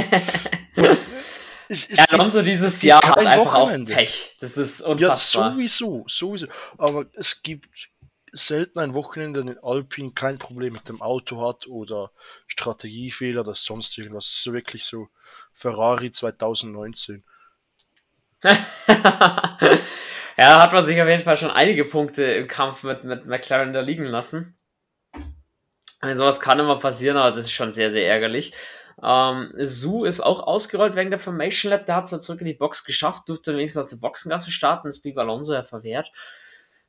[1.70, 3.94] es, es ja, gibt, dieses Jahr hat einfach Wochenende.
[3.94, 4.36] auch Pech.
[4.40, 5.46] Das ist unfassbar.
[5.46, 6.48] Ja, sowieso, sowieso.
[6.78, 7.90] Aber es gibt
[8.34, 12.12] selten ein Wochenende in Alpine kein Problem mit dem Auto hat oder
[12.48, 14.26] Strategiefehler oder sonst irgendwas.
[14.26, 15.08] Das ist wirklich so
[15.54, 17.24] Ferrari 2019.
[18.44, 18.58] ja,
[20.38, 23.82] hat man sich auf jeden Fall schon einige Punkte im Kampf mit, mit McLaren da
[23.82, 24.58] liegen lassen.
[26.02, 28.54] Und sowas kann immer passieren, aber das ist schon sehr, sehr ärgerlich.
[29.02, 31.86] Ähm, Su ist auch ausgerollt wegen der Formation Lab.
[31.86, 34.88] Der hat es ja zurück in die Box geschafft, durfte wenigstens aus der Boxengasse starten.
[34.88, 36.12] Das blieb Alonso ja verwehrt.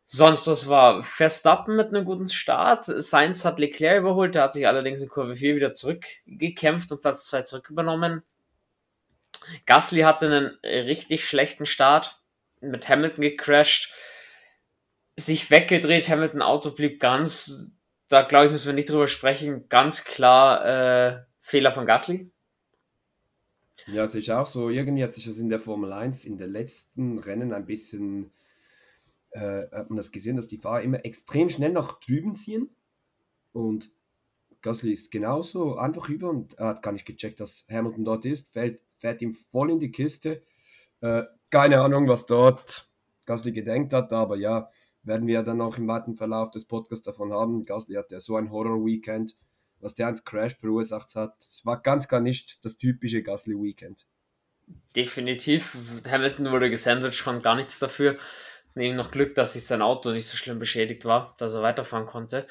[0.06, 2.84] Sonst was war Verstappen mit einem guten Start.
[2.84, 7.26] Sainz hat Leclerc überholt, der hat sich allerdings in Kurve 4 wieder zurückgekämpft und Platz
[7.26, 8.22] 2 zurück übernommen.
[9.66, 12.20] Gasly hatte einen richtig schlechten Start,
[12.60, 13.92] mit Hamilton gecrashed,
[15.16, 17.72] sich weggedreht, Hamilton Auto blieb ganz,
[18.08, 22.30] da glaube ich, müssen wir nicht drüber sprechen, ganz klar äh, Fehler von Gasly.
[23.86, 26.52] Ja, es ist auch so, irgendwie hat sich das in der Formel 1 in den
[26.52, 28.32] letzten Rennen ein bisschen
[29.34, 32.70] äh, hat man das gesehen, dass die Fahrer immer extrem schnell nach drüben ziehen.
[33.52, 33.90] Und
[34.62, 38.48] Gasly ist genauso einfach über und er hat gar nicht gecheckt, dass Hamilton dort ist,
[38.48, 40.42] fährt, fährt ihm voll in die Kiste.
[41.00, 42.88] Äh, keine Ahnung, was dort
[43.26, 44.70] Gasly gedenkt hat, aber ja,
[45.02, 47.64] werden wir dann auch im weiteren Verlauf des Podcasts davon haben.
[47.64, 49.36] Gasly hatte so ein Horror-Weekend,
[49.80, 51.36] was der ans Crash verursacht hat.
[51.40, 54.06] Es war ganz gar nicht das typische Gasly-Weekend.
[54.96, 55.76] Definitiv.
[56.06, 58.16] Hamilton wurde gesandwiched, konnte gar nichts dafür
[58.76, 62.06] eben noch Glück, dass sich sein Auto nicht so schlimm beschädigt war, dass er weiterfahren
[62.06, 62.46] konnte.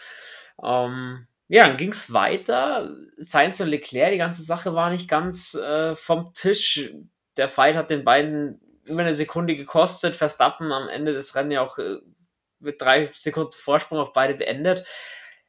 [0.63, 2.95] Ähm, ja, dann ging es weiter.
[3.17, 6.93] Sainz und Leclerc, die ganze Sache war nicht ganz äh, vom Tisch.
[7.37, 10.15] Der Fight hat den beiden über eine Sekunde gekostet.
[10.15, 11.97] Verstappen am Ende des Rennens ja auch äh,
[12.59, 14.85] mit drei Sekunden Vorsprung auf beide beendet.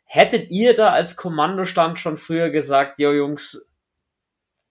[0.04, 3.72] Hättet ihr da als Kommandostand schon früher gesagt, jo Jungs,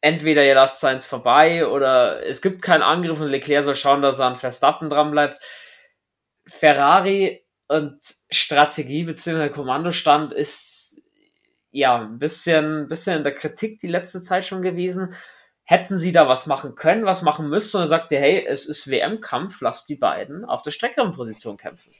[0.01, 4.19] entweder ihr lasst Sainz vorbei oder es gibt keinen Angriff und Leclerc soll schauen, dass
[4.19, 5.39] er an Verstappen dran bleibt.
[6.45, 9.49] Ferrari und Strategie bzw.
[9.49, 11.03] Kommandostand ist
[11.71, 15.15] ja ein bisschen, bisschen in der Kritik die letzte Zeit schon gewesen.
[15.63, 18.89] Hätten sie da was machen können, was machen müssten, und er sagte, hey, es ist
[18.89, 21.93] WM-Kampf, lasst die beiden auf der stärkeren Position kämpfen.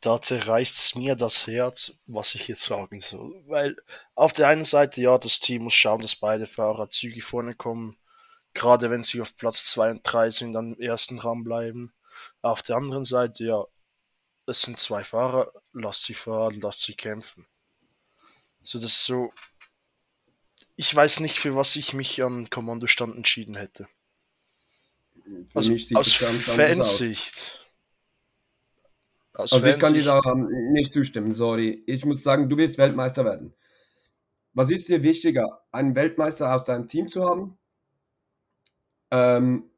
[0.00, 3.42] da zerreißt es mir das Herz, was ich jetzt sagen soll.
[3.46, 3.76] Weil
[4.14, 7.96] auf der einen Seite, ja, das Team muss schauen, dass beide Fahrer zügig vorne kommen.
[8.54, 11.92] Gerade wenn sie auf Platz 2 und 3 sind, dann im ersten Raum bleiben.
[12.42, 13.64] Auf der anderen Seite, ja,
[14.46, 17.46] es sind zwei Fahrer, lass sie fahren, lass sie kämpfen.
[18.62, 19.32] So, das ist so.
[20.76, 23.86] Ich weiß nicht, für was ich mich an Kommandostand entschieden hätte.
[25.22, 27.66] Für also aus Fansicht.
[29.34, 30.18] Aus also ich kann dir da
[30.72, 31.82] nicht zustimmen, sorry.
[31.86, 33.54] Ich muss sagen, du willst Weltmeister werden.
[34.52, 37.58] Was ist dir wichtiger, einen Weltmeister aus deinem Team zu haben?
[39.10, 39.70] Ähm,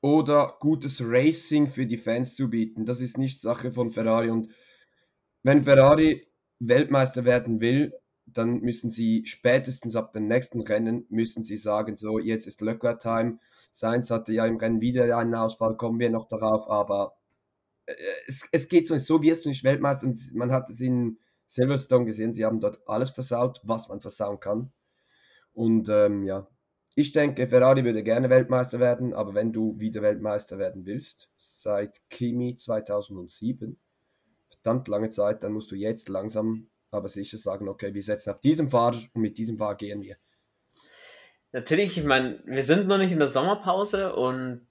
[0.00, 2.84] oder gutes Racing für die Fans zu bieten?
[2.84, 4.30] Das ist nicht Sache von Ferrari.
[4.30, 4.50] Und
[5.42, 6.26] wenn Ferrari
[6.58, 7.92] Weltmeister werden will,
[8.26, 13.00] dann müssen sie spätestens ab dem nächsten Rennen müssen sie sagen, so jetzt ist Leclerc
[13.00, 13.38] Time.
[13.72, 17.16] Sainz hatte ja im Rennen wieder einen Ausfall, kommen wir noch darauf, aber
[17.86, 17.94] äh,
[18.26, 20.12] es, es geht so nicht, so wirst du nicht Weltmeister.
[20.34, 24.72] Man hat es in Silverstone gesehen, sie haben dort alles versaut, was man versauen kann.
[25.52, 26.48] Und ähm, ja,
[26.98, 32.00] ich denke, Ferrari würde gerne Weltmeister werden, aber wenn du wieder Weltmeister werden willst, seit
[32.08, 33.78] Kimi 2007,
[34.48, 38.40] verdammt lange Zeit, dann musst du jetzt langsam aber sicher sagen, okay, wir setzen auf
[38.40, 40.16] diesem Fahrer und mit diesem Fahrer gehen wir.
[41.52, 44.66] Natürlich, ich meine, wir sind noch nicht in der Sommerpause und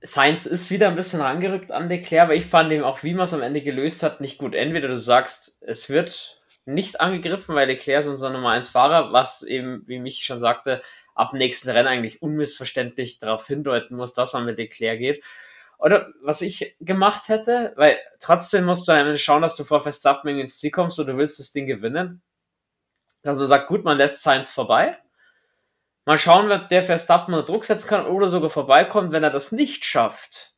[0.00, 3.26] Sainz ist wieder ein bisschen rangerückt an Leclerc, aber ich fand ihm auch, wie man
[3.26, 4.56] es am Ende gelöst hat, nicht gut.
[4.56, 6.35] Entweder du sagst, es wird
[6.66, 10.82] nicht angegriffen, weil Leclerc ist unser Nummer 1 Fahrer, was eben, wie mich schon sagte,
[11.14, 15.24] ab nächsten Rennen eigentlich unmissverständlich darauf hindeuten muss, dass man mit Leclerc geht.
[15.78, 20.58] Oder was ich gemacht hätte, weil trotzdem musst du schauen, dass du vor Verstappen ins
[20.58, 22.22] Ziel kommst und du willst das Ding gewinnen.
[23.22, 24.98] Dass man sagt, gut, man lässt Sainz vorbei
[26.06, 29.10] Mal schauen, wer der Verstappen unter Druck setzen kann oder sogar vorbeikommt.
[29.10, 30.54] Wenn er das nicht schafft,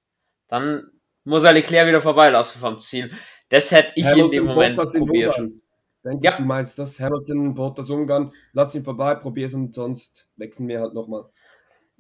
[0.47, 0.91] dann
[1.25, 3.11] muss er Leclerc wieder vorbeilassen vom Ziel.
[3.49, 5.41] Das hätte ich Hamilton in dem Moment probiert.
[6.05, 6.31] Denke ja.
[6.31, 7.01] ich, du meinst das?
[7.01, 11.25] Hamilton, Bottas, Ungarn, lass ihn vorbei, probier's und sonst wechseln wir halt nochmal.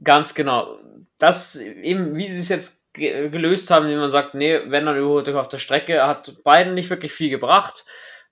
[0.02, 0.76] Ganz genau.
[1.18, 5.28] Das eben, wie sie es jetzt gelöst haben, wie man sagt, nee, wenn dann überholt
[5.30, 7.84] auf der Strecke, hat beiden nicht wirklich viel gebracht.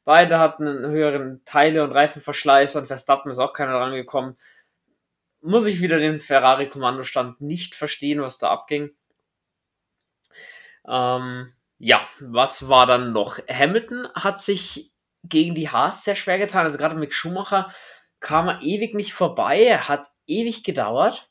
[0.05, 4.37] Beide hatten einen höheren Teile- und Reifenverschleiß und Verstappen ist auch keiner rangekommen
[5.47, 8.91] muss ich wieder den Ferrari-Kommandostand nicht verstehen, was da abging.
[10.89, 13.39] Ähm, ja, was war dann noch?
[13.49, 14.93] Hamilton hat sich
[15.29, 16.65] gegen die Haas sehr schwer getan.
[16.65, 17.73] Also gerade mit Schumacher
[18.21, 19.63] kam er ewig nicht vorbei.
[19.63, 21.29] Er hat ewig gedauert.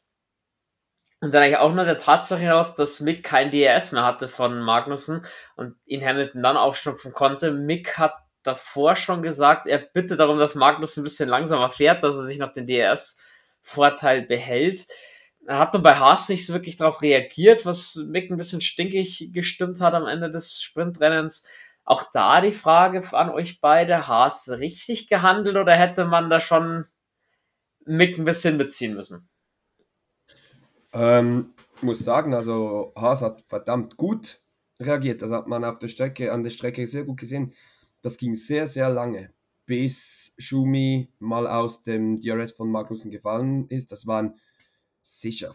[1.21, 4.59] Und dann eigentlich auch nur der Tatsache hinaus, dass Mick kein DRS mehr hatte von
[4.59, 7.51] Magnussen und ihn Hamilton dann aufschnupfen konnte.
[7.51, 12.15] Mick hat davor schon gesagt, er bitte darum, dass Magnus ein bisschen langsamer fährt, dass
[12.15, 13.19] er sich noch den DRS
[13.61, 14.87] Vorteil behält.
[15.47, 19.31] Da hat man bei Haas nicht so wirklich darauf reagiert, was Mick ein bisschen stinkig
[19.33, 21.47] gestimmt hat am Ende des Sprintrennens.
[21.85, 26.85] Auch da die Frage an euch beide, Haas richtig gehandelt oder hätte man da schon
[27.85, 29.29] Mick ein bisschen beziehen müssen?
[30.91, 34.41] Ähm, muss sagen, also Haas hat verdammt gut
[34.79, 35.21] reagiert.
[35.21, 37.53] Das hat man auf der Strecke, an der Strecke sehr gut gesehen.
[38.01, 39.31] Das ging sehr, sehr lange,
[39.67, 43.91] bis Schumi mal aus dem DRS von Magnussen gefallen ist.
[43.91, 44.39] Das waren
[45.03, 45.53] sicher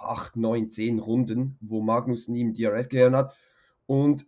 [0.00, 3.36] 8, 9, 10 Runden, wo Magnussen ihm DRS gelernt hat.
[3.86, 4.26] Und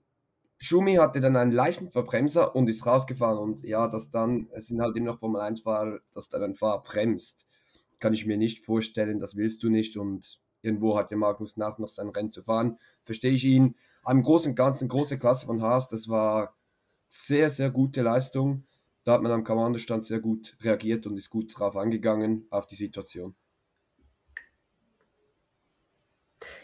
[0.61, 3.38] Schumi hatte dann einen leichten Verbremser und ist rausgefahren.
[3.38, 6.83] Und ja, dass dann, es sind halt immer noch Formel 1-Fahrer, dass dann ein Fahrer
[6.83, 7.46] bremst,
[7.99, 9.96] kann ich mir nicht vorstellen, das willst du nicht.
[9.96, 12.79] Und irgendwo hat der Magnus nach noch sein Rennen zu fahren.
[13.05, 13.75] Verstehe ich ihn.
[14.03, 16.55] Am Großen Ganzen große Klasse von Haas, das war
[17.09, 18.64] sehr, sehr gute Leistung
[19.05, 22.74] da hat man am Kommandostand sehr gut reagiert und ist gut drauf angegangen, auf die
[22.74, 23.35] Situation.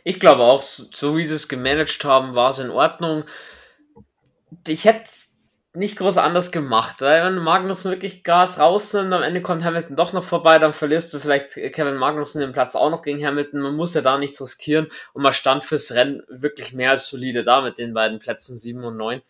[0.05, 3.25] Ich glaube auch, so wie sie es gemanagt haben, war es in Ordnung.
[4.67, 5.37] Ich hätte es
[5.77, 10.13] nicht groß anders gemacht, weil wenn Magnussen wirklich Gas rausnimmt, am Ende kommt Hamilton doch
[10.13, 13.61] noch vorbei, dann verlierst du vielleicht Kevin Magnussen den Platz auch noch gegen Hamilton.
[13.61, 17.45] Man muss ja da nichts riskieren und man stand fürs Rennen wirklich mehr als solide
[17.45, 19.21] da mit den beiden Plätzen 7 und 9.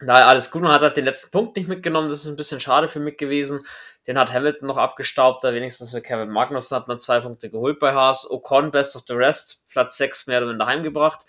[0.00, 0.62] Daher alles gut.
[0.62, 2.08] Man hat halt den letzten Punkt nicht mitgenommen.
[2.08, 3.66] Das ist ein bisschen schade für mich gewesen.
[4.06, 5.42] Den hat Hamilton noch abgestaubt.
[5.42, 8.30] Da wenigstens für Kevin Magnussen hat man zwei Punkte geholt bei Haas.
[8.30, 11.26] Ocon, Best of the Rest, Platz 6 mehr oder weniger heimgebracht.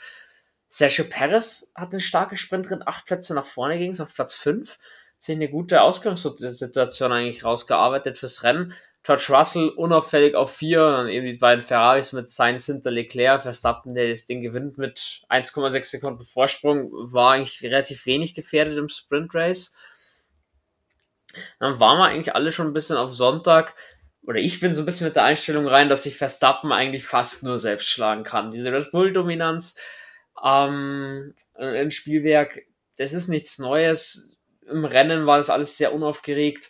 [0.69, 2.83] Sergio Perez hat einen starken Sprint drin.
[2.85, 4.77] Acht Plätze nach vorne ging es auf Platz 5.
[5.17, 8.73] Sich eine gute Ausgangssituation eigentlich rausgearbeitet fürs Rennen.
[9.03, 13.95] George Russell unauffällig auf vier, und eben die beiden Ferraris mit Sainz hinter Leclerc, Verstappen,
[13.95, 19.33] der das Ding gewinnt mit 1,6 Sekunden Vorsprung, war eigentlich relativ wenig gefährdet im Sprint
[19.33, 19.75] Race.
[21.59, 23.73] Dann waren wir eigentlich alle schon ein bisschen auf Sonntag,
[24.21, 27.43] oder ich bin so ein bisschen mit der Einstellung rein, dass sich Verstappen eigentlich fast
[27.43, 28.51] nur selbst schlagen kann.
[28.51, 29.79] Diese Red Bull Dominanz,
[30.43, 32.61] ähm, äh, ein Spielwerk,
[32.97, 34.37] das ist nichts Neues.
[34.67, 36.69] Im Rennen war das alles sehr unaufgeregt.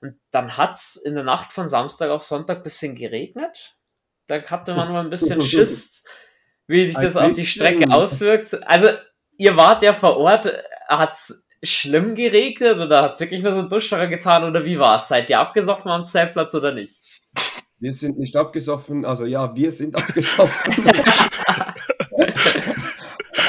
[0.00, 3.76] Und dann hat's in der Nacht von Samstag auf Sonntag bisschen geregnet.
[4.26, 6.04] Da hatte man nur ein bisschen Schiss,
[6.66, 8.62] wie sich das auf die Strecke auswirkt.
[8.66, 8.88] Also,
[9.36, 10.52] ihr wart ja vor Ort,
[10.88, 15.08] hat's schlimm geregnet oder hat's wirklich nur so ein Duscherer getan oder wie war's?
[15.08, 16.96] Seid ihr abgesoffen am Zeltplatz oder nicht?
[17.78, 20.74] Wir sind nicht abgesoffen, also ja, wir sind abgesoffen.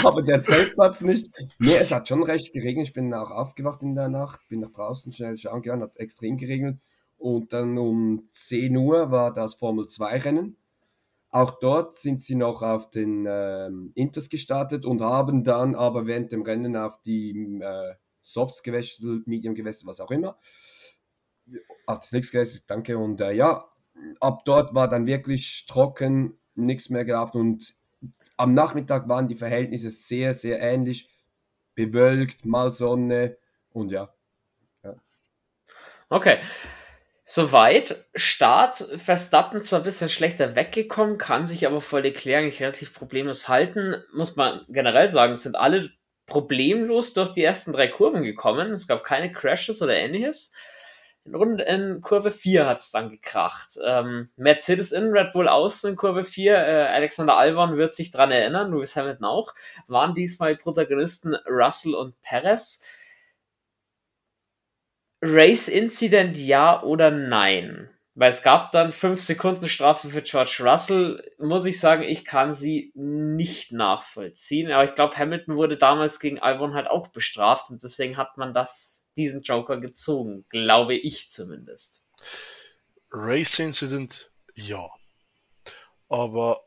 [0.06, 1.32] aber der Zeltplatz nicht.
[1.60, 2.88] Nee, es hat schon recht geregnet.
[2.88, 6.38] Ich bin auch aufgewacht in der Nacht, bin nach draußen schnell schauen gegangen, hat extrem
[6.38, 6.80] geregnet.
[7.18, 10.58] Und dann um 10 Uhr war das Formel 2 Rennen.
[11.30, 16.32] Auch dort sind sie noch auf den ähm, Inters gestartet und haben dann aber während
[16.32, 20.38] dem Rennen auf die äh, Softs gewechselt, Medium gewechselt, was auch immer.
[21.88, 22.98] Das Slicks gewechselt, danke.
[22.98, 23.66] Und äh, ja,
[24.20, 27.76] ab dort war dann wirklich trocken, nichts mehr gehabt und
[28.42, 31.10] am Nachmittag waren die Verhältnisse sehr, sehr ähnlich.
[31.76, 33.38] Bewölkt, mal Sonne
[33.72, 34.14] und ja.
[34.84, 34.96] ja.
[36.10, 36.40] Okay.
[37.24, 38.04] Soweit.
[38.16, 43.48] Start Verstappen zwar ein bisschen schlechter weggekommen, kann sich aber vor Leclerc eigentlich relativ problemlos
[43.48, 44.04] halten.
[44.14, 45.92] Muss man generell sagen, es sind alle
[46.26, 48.74] problemlos durch die ersten drei Kurven gekommen.
[48.74, 50.54] Es gab keine Crashes oder ähnliches.
[51.26, 53.78] In, Runde, in Kurve 4 hat es dann gekracht.
[53.86, 56.56] Ähm, Mercedes in, Red Bull außen in Kurve 4.
[56.56, 59.54] Äh, Alexander Albon wird sich dran erinnern, Lewis Hamilton auch.
[59.88, 62.84] Waren diesmal Protagonisten Russell und Perez.
[65.22, 67.90] Race Incident ja oder nein?
[68.22, 71.28] Weil es gab dann 5 Sekunden Strafe für George Russell.
[71.40, 74.72] Muss ich sagen, ich kann sie nicht nachvollziehen.
[74.72, 78.54] Aber ich glaube, Hamilton wurde damals gegen Albon halt auch bestraft und deswegen hat man
[78.54, 82.06] das diesen Joker gezogen, glaube ich zumindest.
[83.10, 84.88] Race Incident, ja.
[86.08, 86.62] Aber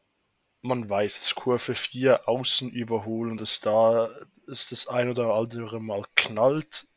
[0.61, 4.09] man weiß, dass Kurve 4 außen überholen, dass da
[4.49, 6.89] ist das ein oder andere Mal knallt.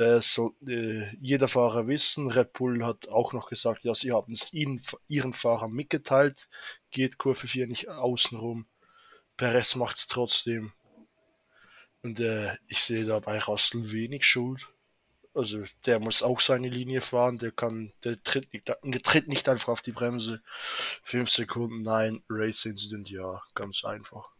[0.00, 2.30] Äh, soll äh, jeder Fahrer wissen.
[2.30, 6.48] Red Bull hat auch noch gesagt, ja, sie haben es ihnen, ihren Fahrern mitgeteilt.
[6.90, 8.66] Geht Kurve 4 nicht außen rum.
[9.36, 10.72] Perez macht es trotzdem.
[12.02, 14.68] Und äh, ich sehe dabei Russell wenig Schuld.
[15.34, 19.50] Also der muss auch seine Linie fahren, der kann, der tritt nicht, der tritt nicht
[19.50, 20.40] einfach auf die Bremse.
[21.02, 24.30] Fünf Sekunden, nein, Race Incident, ja, ganz einfach.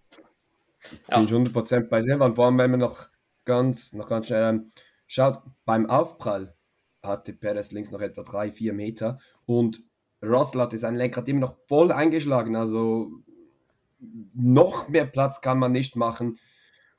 [1.09, 1.21] Ja.
[1.21, 2.03] Bin ich 100% bei
[2.35, 3.09] vor allem wenn man noch
[3.45, 4.73] ganz, noch ganz schnell ähm,
[5.11, 6.55] schaut, beim Aufprall
[7.03, 9.83] hatte Perez links noch etwa 3-4 Meter und
[10.23, 13.11] Russell hatte sein Lenkrad immer noch voll eingeschlagen, also
[13.99, 16.39] noch mehr Platz kann man nicht machen.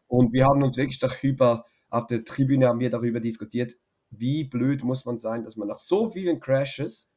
[0.08, 3.78] Und wir haben uns wirklich darüber, auf der Tribüne haben wir darüber diskutiert,
[4.10, 7.10] wie blöd muss man sein, dass man nach so vielen Crashes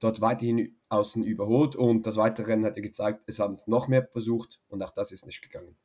[0.00, 1.76] dort weiterhin außen überholt.
[1.76, 4.90] Und das weitere Rennen hat ja gezeigt, es haben es noch mehr versucht und auch
[4.90, 5.76] das ist nicht gegangen.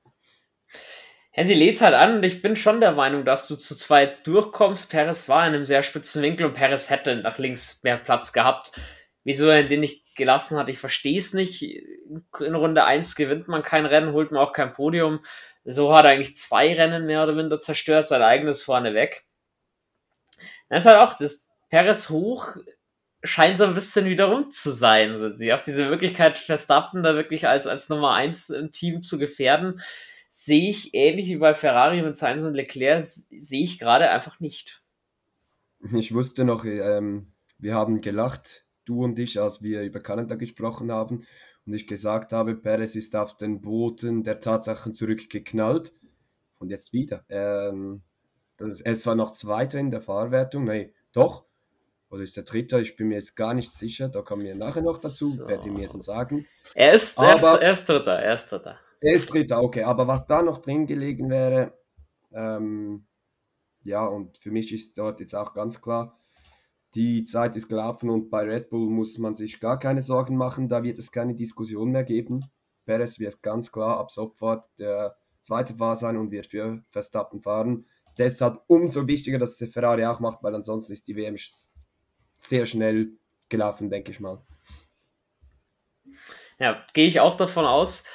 [1.39, 4.27] Ja, sie lädt halt an und ich bin schon der Meinung, dass du zu zweit
[4.27, 4.91] durchkommst.
[4.91, 8.73] Perez war in einem sehr spitzen Winkel und Perez hätte nach links mehr Platz gehabt.
[9.23, 11.63] Wieso er den nicht gelassen hat, ich verstehe es nicht.
[11.63, 15.21] In Runde 1 gewinnt man kein Rennen, holt man auch kein Podium.
[15.63, 19.23] So hat er eigentlich zwei Rennen mehr oder minder zerstört, sein eigenes vorne weg.
[20.67, 22.57] Das ist halt auch, das Perez hoch
[23.23, 25.17] scheint so ein bisschen wieder rum zu sein.
[25.17, 29.17] Sind sie auch diese Möglichkeit, Verstappen da wirklich als, als Nummer 1 im Team zu
[29.17, 29.79] gefährden,
[30.29, 34.83] sehe ich ähnlich wie bei Ferrari mit Sainz und Leclerc, sehe ich gerade einfach nicht.
[35.93, 40.91] Ich wusste noch, ähm, wir haben gelacht, du und ich, als wir über Kanada gesprochen
[40.91, 41.25] haben
[41.65, 45.93] und ich gesagt habe, Perez ist auf den Boden der Tatsachen zurückgeknallt
[46.59, 47.23] und jetzt wieder.
[47.29, 48.01] Ähm,
[48.57, 51.45] er ist zwar noch Zweiter in der Fahrwertung, nein, doch,
[52.09, 54.81] oder ist der Dritte, ich bin mir jetzt gar nicht sicher, da kommen wir nachher
[54.81, 55.47] noch dazu, so.
[55.47, 56.45] werde ich mir dann sagen.
[56.73, 58.79] Er ist, er ist, er ist Dritter, er ist Dritter.
[59.01, 61.77] Er ist Dritter, okay, aber was da noch drin gelegen wäre,
[62.31, 63.05] ähm,
[63.83, 66.19] ja, und für mich ist dort jetzt auch ganz klar,
[66.95, 70.69] die Zeit ist gelaufen und bei Red Bull muss man sich gar keine Sorgen machen,
[70.69, 72.43] da wird es keine Diskussion mehr geben.
[72.85, 77.85] Perez wird ganz klar ab sofort der zweite Fahrer sein und wird für Verstappen fahren.
[78.17, 81.35] Deshalb umso wichtiger, dass der Ferrari auch macht, weil ansonsten ist die WM
[82.37, 83.13] sehr schnell
[83.47, 84.41] gelaufen, denke ich mal.
[86.57, 88.05] Ja, gehe ich auch davon aus.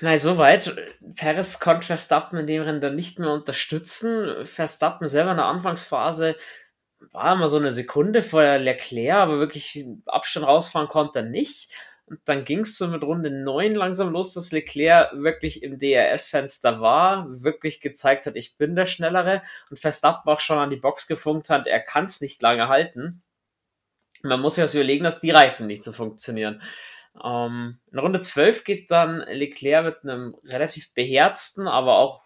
[0.00, 0.74] Nein, soweit.
[1.16, 4.46] Perez konnte Verstappen in dem Rennen dann nicht mehr unterstützen.
[4.46, 6.36] Verstappen selber in der Anfangsphase
[7.12, 11.72] war immer so eine Sekunde vor Leclerc, aber wirklich Abstand rausfahren konnte er nicht.
[12.06, 16.80] Und dann ging es so mit Runde 9 langsam los, dass Leclerc wirklich im DRS-Fenster
[16.80, 21.06] war, wirklich gezeigt hat, ich bin der Schnellere und Verstappen auch schon an die Box
[21.06, 23.22] gefunkt hat, er kann es nicht lange halten.
[24.22, 26.60] Man muss sich das überlegen, dass die Reifen nicht so funktionieren.
[27.22, 32.22] Ähm, in Runde 12 geht dann Leclerc mit einem relativ beherzten, aber auch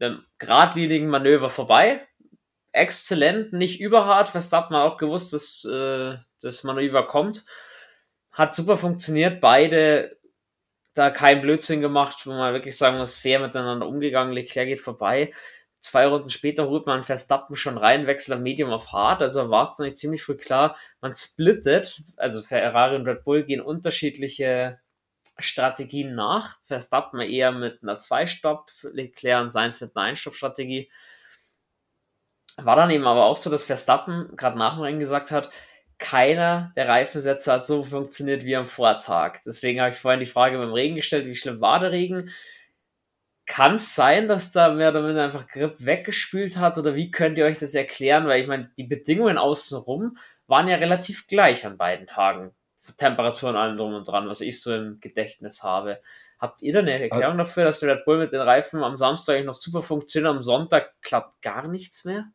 [0.00, 2.06] einem geradlinigen Manöver vorbei.
[2.72, 4.28] Exzellent, nicht überhart.
[4.28, 7.44] Verstappen hat auch gewusst, dass äh, das Manöver kommt.
[8.32, 9.40] Hat super funktioniert.
[9.40, 10.16] Beide
[10.94, 14.32] da kein Blödsinn gemacht, wo man wirklich sagen muss, fair miteinander umgegangen.
[14.32, 15.32] Leclerc geht vorbei.
[15.82, 19.20] Zwei Runden später holt man Verstappen schon rein, wechselt am Medium auf Hard.
[19.20, 22.02] Also war es dann ziemlich früh klar, man splittet.
[22.16, 24.78] Also Ferrari und Red Bull gehen unterschiedliche
[25.40, 26.58] Strategien nach.
[26.62, 30.88] Verstappen eher mit einer Zwei-Stopp, Leclerc und Sainz mit einer Ein-Stopp-Strategie.
[32.58, 35.50] War dann eben aber auch so, dass Verstappen gerade nach dem Rennen gesagt hat,
[35.98, 39.40] keiner der Reifensätze hat so funktioniert wie am Vortag.
[39.44, 42.30] Deswegen habe ich vorhin die Frage beim Regen gestellt, wie schlimm war der Regen?
[43.46, 47.38] Kann es sein, dass da mehr oder weniger einfach Grip weggespült hat oder wie könnt
[47.38, 48.26] ihr euch das erklären?
[48.26, 50.16] Weil ich meine, die Bedingungen außenrum
[50.46, 52.52] waren ja relativ gleich an beiden Tagen.
[52.96, 56.00] Temperaturen allem drum und dran, was ich so im Gedächtnis habe.
[56.38, 59.34] Habt ihr da eine Erklärung dafür, dass der Red Bull mit den Reifen am Samstag
[59.34, 62.26] eigentlich noch super funktioniert, am Sonntag klappt gar nichts mehr?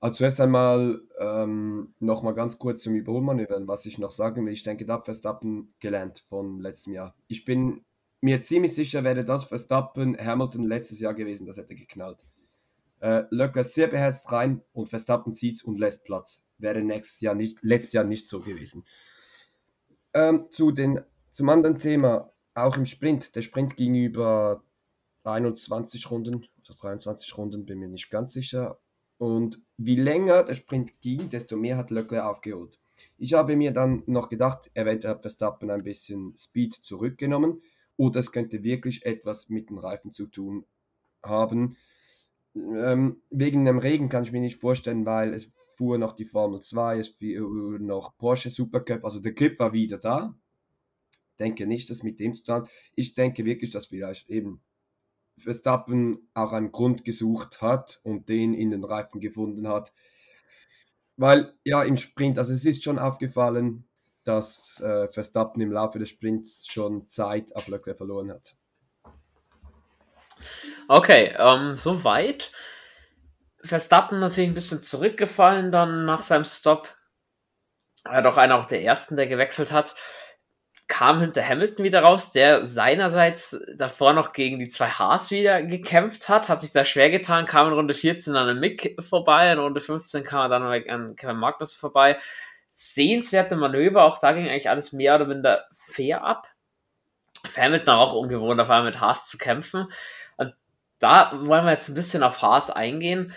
[0.00, 4.52] Also zuerst einmal ähm, nochmal ganz kurz zum Überholmanövern, was ich noch sagen will.
[4.52, 7.14] Ich denke, da hat Verstappen gelernt von letztem Jahr.
[7.28, 7.84] Ich bin
[8.22, 12.24] mir ziemlich sicher, wäre das Verstappen Hamilton letztes Jahr gewesen, das hätte geknallt.
[13.00, 16.44] Äh, Löckler sehr beherzt rein und Verstappen zieht und lässt Platz.
[16.58, 18.84] Wäre nächstes Jahr nicht, letztes Jahr nicht so gewesen.
[20.14, 21.00] Ähm, zu den,
[21.32, 23.34] zum anderen Thema, auch im Sprint.
[23.34, 24.62] Der Sprint ging über
[25.24, 28.78] 21 Runden oder 23 Runden, bin mir nicht ganz sicher.
[29.18, 32.78] Und wie länger der Sprint ging, desto mehr hat Löckler aufgeholt.
[33.18, 37.62] Ich habe mir dann noch gedacht, eventuell hat Verstappen ein bisschen Speed zurückgenommen
[38.02, 40.66] oder es könnte wirklich etwas mit den Reifen zu tun
[41.22, 41.76] haben.
[42.56, 46.60] Ähm, wegen dem Regen kann ich mir nicht vorstellen, weil es fuhr noch die Formel
[46.60, 50.34] 2, es fuhr noch Porsche Supercup, also der Grip war wieder da.
[51.38, 52.68] Denke nicht, dass mit dem zu tun.
[52.96, 54.60] Ich denke wirklich, dass vielleicht eben
[55.38, 59.92] Verstappen auch einen Grund gesucht hat und den in den Reifen gefunden hat.
[61.16, 63.84] Weil ja im Sprint, also es ist schon aufgefallen,
[64.24, 68.54] dass äh, Verstappen im Laufe des Sprints schon Zeit auf Leclerc verloren hat.
[70.88, 72.52] Okay, ähm, soweit.
[73.64, 76.88] Verstappen natürlich ein bisschen zurückgefallen dann nach seinem Stop.
[78.04, 79.94] Er hat auch einer auch der ersten, der gewechselt hat.
[80.88, 86.28] Kam hinter Hamilton wieder raus, der seinerseits davor noch gegen die zwei Haas wieder gekämpft
[86.28, 89.80] hat, hat sich da schwer getan, kam in Runde 14 an Mick vorbei, in Runde
[89.80, 92.18] 15 kam er dann an Kevin Magnus vorbei.
[92.72, 96.48] Sehenswerte Manöver, auch da ging eigentlich alles mehr oder minder fair ab.
[97.56, 99.86] Hamilton auch ungewohnt, auf einmal mit Haas zu kämpfen.
[100.36, 100.54] Und
[100.98, 103.34] da wollen wir jetzt ein bisschen auf Haas eingehen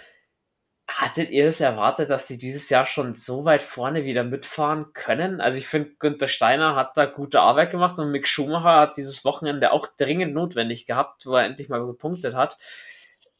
[0.87, 5.41] Hattet ihr es erwartet, dass sie dieses Jahr schon so weit vorne wieder mitfahren können?
[5.41, 9.25] Also ich finde, Günther Steiner hat da gute Arbeit gemacht und Mick Schumacher hat dieses
[9.25, 12.59] Wochenende auch dringend notwendig gehabt, wo er endlich mal gepunktet hat.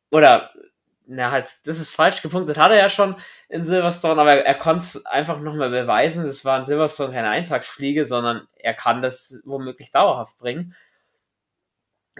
[0.09, 0.51] Oder,
[1.07, 3.15] na halt, das ist falsch, gepunktet hat er ja schon
[3.49, 6.25] in Silverstone, aber er konnte es einfach nochmal beweisen.
[6.25, 10.75] Das war in Silverstone keine Eintagsfliege, sondern er kann das womöglich dauerhaft bringen.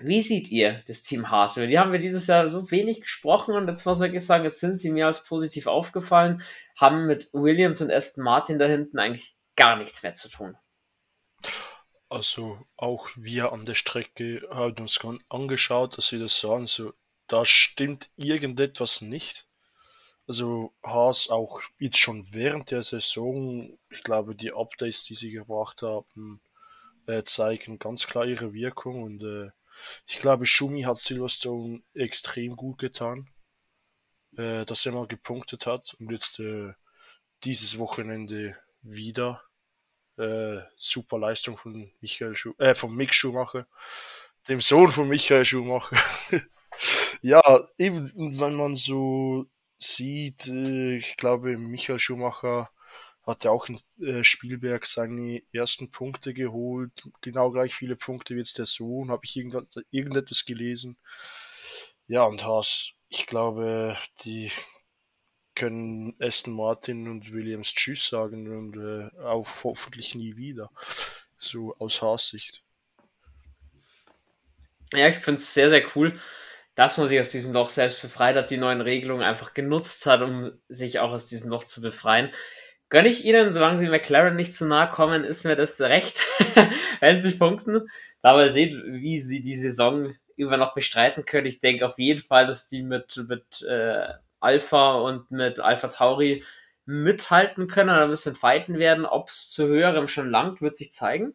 [0.01, 1.55] Wie seht ihr das Team Haas?
[1.55, 4.59] Über die haben wir dieses Jahr so wenig gesprochen und jetzt muss ich sagen, jetzt
[4.59, 6.41] sind sie mir als positiv aufgefallen,
[6.75, 10.57] haben mit Williams und Aston Martin da hinten eigentlich gar nichts mehr zu tun.
[12.09, 16.93] Also auch wir an der Strecke haben uns angeschaut, dass sie das sagen, so
[17.27, 19.47] da stimmt irgendetwas nicht.
[20.27, 25.83] Also Haas auch jetzt schon während der Saison, ich glaube die Updates, die sie gebracht
[25.83, 26.41] haben,
[27.05, 29.51] äh, zeigen ganz klar ihre Wirkung und äh,
[30.07, 33.29] ich glaube, Schumi hat Silverstone extrem gut getan,
[34.37, 36.73] äh, dass er mal gepunktet hat und jetzt äh,
[37.43, 39.43] dieses Wochenende wieder
[40.17, 43.67] äh, super Leistung von Michael Schu äh, von Mick Schumacher,
[44.47, 45.97] dem Sohn von Michael Schumacher.
[47.21, 47.41] ja,
[47.77, 49.45] eben, wenn man so
[49.77, 52.69] sieht, äh, ich glaube, Michael Schumacher
[53.25, 58.39] hat ja auch in äh, Spielberg seine ersten Punkte geholt, genau gleich viele Punkte wie
[58.39, 60.97] jetzt der Sohn, habe ich irgendetwas gelesen.
[62.07, 64.51] Ja, und Haas, ich glaube, die
[65.55, 70.69] können Aston Martin und Williams Tschüss sagen und äh, auch hoffentlich nie wieder.
[71.37, 72.61] So aus Haas-Sicht.
[74.93, 76.19] Ja, ich finde es sehr, sehr cool,
[76.75, 80.21] dass man sich aus diesem Loch selbst befreit hat, die neuen Regelungen einfach genutzt hat,
[80.21, 82.31] um sich auch aus diesem Loch zu befreien
[82.89, 86.21] gönne ich ihnen, solange sie McLaren nicht zu nahe kommen, ist mir das recht,
[86.99, 87.89] wenn sie punkten.
[88.21, 91.47] Da mal sehen, wie sie die Saison über noch bestreiten können.
[91.47, 94.07] Ich denke auf jeden Fall, dass die mit, mit äh,
[94.39, 96.43] Alpha und mit Alpha Tauri
[96.85, 99.05] mithalten können oder ein bisschen fighten werden.
[99.05, 101.33] Ob es zu höherem schon langt, wird sich zeigen.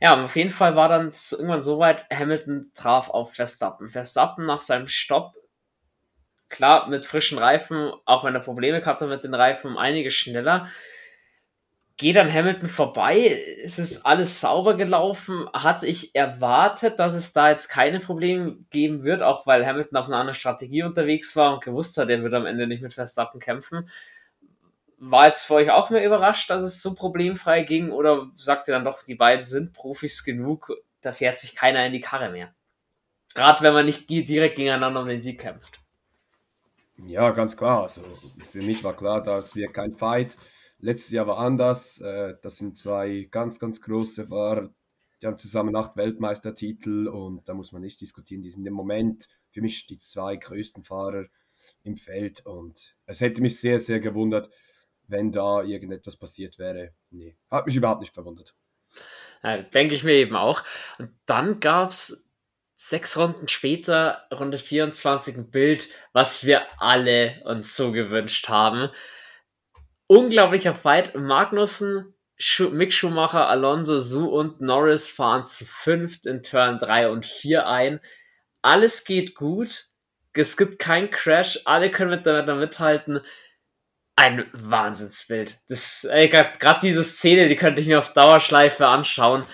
[0.00, 3.88] Ja, auf jeden Fall war dann irgendwann so weit, Hamilton traf auf Verstappen.
[3.90, 5.34] Verstappen nach seinem Stopp,
[6.48, 10.68] klar, mit frischen Reifen, auch wenn er Probleme gehabt hat mit den Reifen, einiges schneller.
[11.96, 15.46] Geht an Hamilton vorbei, es ist alles sauber gelaufen.
[15.52, 20.06] Hatte ich erwartet, dass es da jetzt keine Probleme geben wird, auch weil Hamilton auf
[20.06, 23.38] einer anderen Strategie unterwegs war und gewusst hat, er wird am Ende nicht mit Verstappen
[23.38, 23.90] kämpfen.
[25.02, 28.74] War jetzt für euch auch mehr überrascht, dass es so problemfrei ging oder sagt ihr
[28.74, 30.70] dann doch, die beiden sind Profis genug,
[31.00, 32.54] da fährt sich keiner in die Karre mehr?
[33.34, 35.80] Gerade wenn man nicht direkt gegeneinander um den Sieg kämpft.
[37.06, 37.82] Ja, ganz klar.
[37.82, 38.02] Also
[38.52, 40.36] für mich war klar, dass wir kein Fight.
[40.78, 42.00] Letztes Jahr war anders.
[42.00, 44.70] Äh, das sind zwei ganz, ganz große Fahrer.
[45.22, 48.42] Die haben zusammen acht Weltmeistertitel und da muss man nicht diskutieren.
[48.42, 51.26] Die sind im Moment für mich die zwei größten Fahrer
[51.84, 54.50] im Feld und es hätte mich sehr, sehr gewundert,
[55.10, 56.92] wenn da irgendetwas passiert wäre.
[57.10, 58.54] Nee, hat mich überhaupt nicht verwundert.
[59.42, 60.62] Ja, denke ich mir eben auch.
[60.98, 62.28] Und dann gab es
[62.76, 68.90] sechs Runden später, Runde 24, ein Bild, was wir alle uns so gewünscht haben.
[70.06, 71.14] Unglaublicher Fight.
[71.14, 77.26] Magnussen, Schu Mick Schumacher, Alonso, Su und Norris fahren zu fünft in Turn 3 und
[77.26, 78.00] 4 ein.
[78.62, 79.88] Alles geht gut.
[80.32, 81.60] Es gibt keinen Crash.
[81.64, 83.20] Alle können miteinander mithalten
[84.16, 85.58] ein Wahnsinnsbild.
[85.68, 89.46] Das, gerade diese Szene, die könnte ich mir auf Dauerschleife anschauen.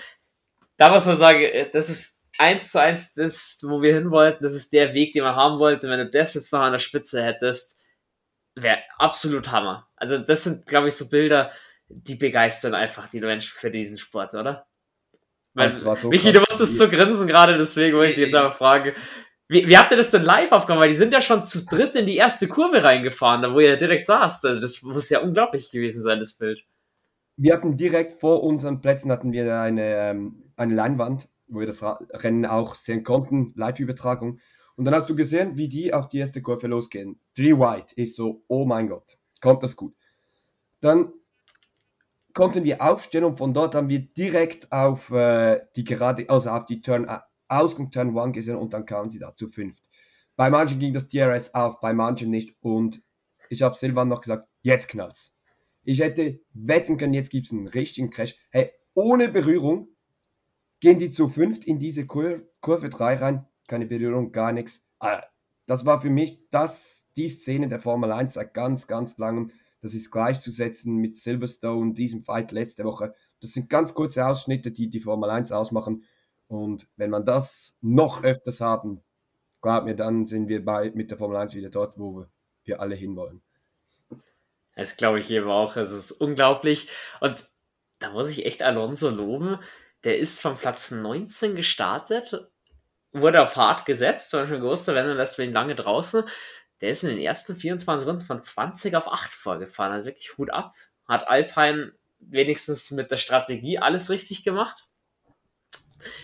[0.77, 4.43] Da muss man sagen, äh, das ist eins zu eins das, wo wir hin wollten.
[4.43, 5.89] Das ist der Weg, den wir haben wollten.
[5.89, 7.81] Wenn du das jetzt noch an der Spitze hättest,
[8.55, 9.87] wäre absolut Hammer.
[9.95, 11.51] Also das sind, glaube ich, so Bilder,
[11.87, 14.67] die begeistern einfach die Menschen für diesen Sport, oder?
[15.53, 18.93] Weil, so Michi, du musstest zu grinsen gerade, deswegen wollte ich jetzt aber fragen,
[19.49, 20.81] wie, wie habt ihr das denn live aufgenommen?
[20.81, 23.77] Weil die sind ja schon zu dritt in die erste Kurve reingefahren, da wo ihr
[23.77, 24.45] direkt saßt.
[24.45, 26.65] Also das muss ja unglaublich gewesen sein, das Bild.
[27.37, 31.83] Wir hatten direkt vor unseren Plätzen hatten wir eine, ähm, eine Leinwand, wo wir das
[31.83, 34.39] Rennen auch sehen konnten, Live-Übertragung.
[34.75, 37.19] Und dann hast du gesehen, wie die auf die erste Kurve losgehen.
[37.35, 39.95] Three White ist so, oh mein Gott, kommt das gut.
[40.81, 41.13] Dann
[42.33, 46.65] konnten wir aufstehen und von dort haben wir direkt auf äh, die gerade, also auf
[46.65, 47.07] die Turn
[47.47, 49.83] Ausgang Turn 1 gesehen und dann kamen sie da zu fünft.
[50.35, 53.01] Bei manchen ging das DRS auf, bei manchen nicht und
[53.49, 55.35] ich habe Silvan noch gesagt, jetzt knallt's.
[55.83, 58.35] Ich hätte wetten können, jetzt gibt es einen richtigen Crash.
[58.51, 59.87] Hey, ohne Berührung
[60.79, 63.47] gehen die zu fünft in diese Kur Kurve 3 rein.
[63.67, 64.83] Keine Berührung, gar nichts.
[64.99, 65.23] Ah,
[65.65, 69.51] das war für mich das, die Szene der Formel 1 seit ganz, ganz langem.
[69.81, 73.13] Das ist gleichzusetzen mit Silverstone, diesem Fight letzte Woche.
[73.41, 76.03] Das sind ganz kurze Ausschnitte, die die Formel 1 ausmachen.
[76.47, 79.03] Und wenn man das noch öfters haben,
[79.61, 82.25] glaub mir, dann sind wir bei, mit der Formel 1 wieder dort, wo
[82.63, 83.41] wir alle hinwollen.
[84.75, 85.75] Das glaube ich eben auch.
[85.75, 86.89] Es ist unglaublich.
[87.19, 87.43] Und
[87.99, 89.59] da muss ich echt Alonso loben.
[90.03, 92.47] Der ist vom Platz 19 gestartet,
[93.11, 96.23] wurde auf hart gesetzt, weil schon gewusst, wenn er lässt ihn lange draußen.
[96.81, 99.93] Der ist in den ersten 24 Runden von 20 auf 8 vorgefahren.
[99.93, 100.73] Also wirklich Hut ab.
[101.07, 104.86] Hat Alpine wenigstens mit der Strategie alles richtig gemacht.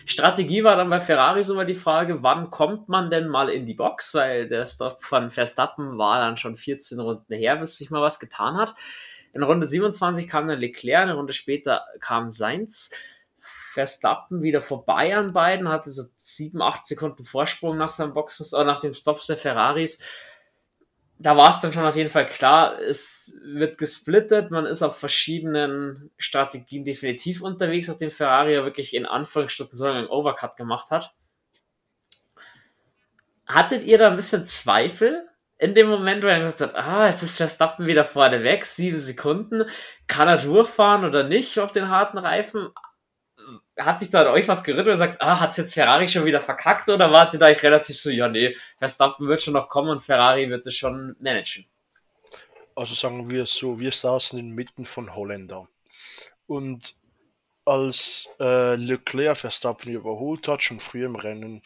[0.06, 3.66] Strategie war dann bei Ferrari so mal die Frage, wann kommt man denn mal in
[3.66, 4.14] die Box?
[4.14, 8.20] Weil der Stop von Verstappen war dann schon 14 Runden her, bis sich mal was
[8.20, 8.74] getan hat.
[9.32, 12.92] In Runde 27 kam dann Leclerc, eine Runde später kam Sainz.
[13.72, 18.64] Verstappen wieder vorbei an beiden, hatte so 7, 8 Sekunden Vorsprung nach seinem Boxen, äh,
[18.64, 20.00] nach dem Stops der Ferraris
[21.18, 24.98] da war es dann schon auf jeden Fall klar, es wird gesplittet, man ist auf
[24.98, 31.14] verschiedenen Strategien definitiv unterwegs, nachdem Ferrari ja wirklich in Anführungsstrichen so einen Overcut gemacht hat.
[33.46, 37.22] Hattet ihr da ein bisschen Zweifel in dem Moment, wo ihr gesagt habt, ah, jetzt
[37.22, 39.64] ist Verstappen wieder vorne weg, sieben Sekunden,
[40.08, 42.70] kann er durchfahren oder nicht auf den harten Reifen?
[43.78, 46.40] Hat sich da an euch was gerüttelt und sagt, ah, hat's jetzt Ferrari schon wieder
[46.40, 50.00] verkackt oder wart ihr da relativ so, ja, nee, Verstappen wird schon noch kommen und
[50.00, 51.66] Ferrari wird es schon managen?
[52.76, 55.68] Also sagen wir so, wir saßen inmitten von Holländer.
[56.46, 56.94] Und
[57.64, 61.62] als äh, Leclerc Verstappen überholt hat, schon früh im Rennen,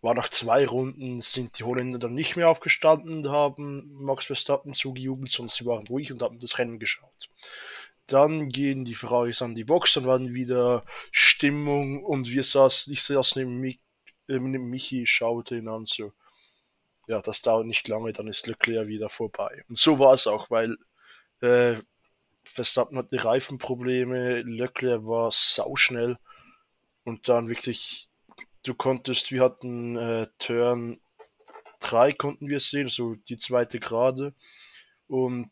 [0.00, 5.32] war nach zwei Runden, sind die Holländer dann nicht mehr aufgestanden, haben Max Verstappen zugejubelt,
[5.32, 7.28] sondern sie waren ruhig und haben das Rennen geschaut.
[8.08, 10.82] Dann gehen die Ferraris an die Box, dann war wieder
[11.12, 13.78] Stimmung und wir saßen, ich saß neben, mich,
[14.28, 16.12] äh, neben Michi, schaute ihn an, so,
[17.06, 19.62] ja, das dauert nicht lange, dann ist Leclerc wieder vorbei.
[19.68, 20.76] Und so war es auch, weil
[21.42, 21.76] äh,
[22.44, 26.18] Verstappen hatte Reifenprobleme, Leclerc war sauschnell
[27.04, 28.08] und dann wirklich,
[28.64, 30.98] du konntest, wir hatten äh, Turn
[31.80, 34.34] 3 konnten wir sehen, so die zweite Gerade
[35.06, 35.50] und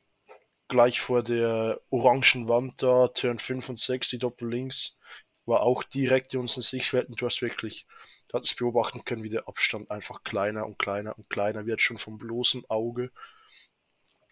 [0.69, 4.97] gleich vor der orangen Wand da, Turn 5 und 6, die Doppel links,
[5.45, 7.15] war auch direkt in unseren Sichtweiten.
[7.15, 7.87] Du hast wirklich,
[8.29, 11.99] du hattest beobachten können, wie der Abstand einfach kleiner und kleiner und kleiner wird, schon
[11.99, 13.11] vom bloßen Auge.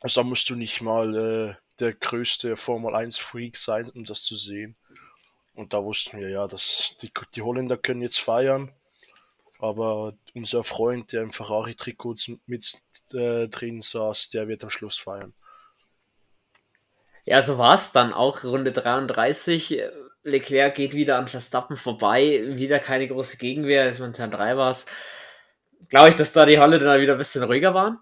[0.00, 4.22] Also da musst du nicht mal äh, der größte Formel 1 Freak sein, um das
[4.22, 4.76] zu sehen.
[5.54, 8.74] Und da wussten wir ja, dass die, die Holländer können jetzt feiern,
[9.60, 12.16] aber unser Freund, der im Ferrari-Trikot
[12.46, 12.82] mit
[13.12, 15.32] äh, drin saß, der wird am Schluss feiern.
[17.24, 18.44] Ja, so war es dann auch.
[18.44, 19.82] Runde 33.
[20.22, 22.42] Leclerc geht wieder an Verstappen vorbei.
[22.56, 23.88] Wieder keine große Gegenwehr.
[23.88, 24.86] Es waren Turn 3 war es.
[25.88, 27.98] Glaube ich, dass da die Holländer dann wieder ein bisschen ruhiger waren.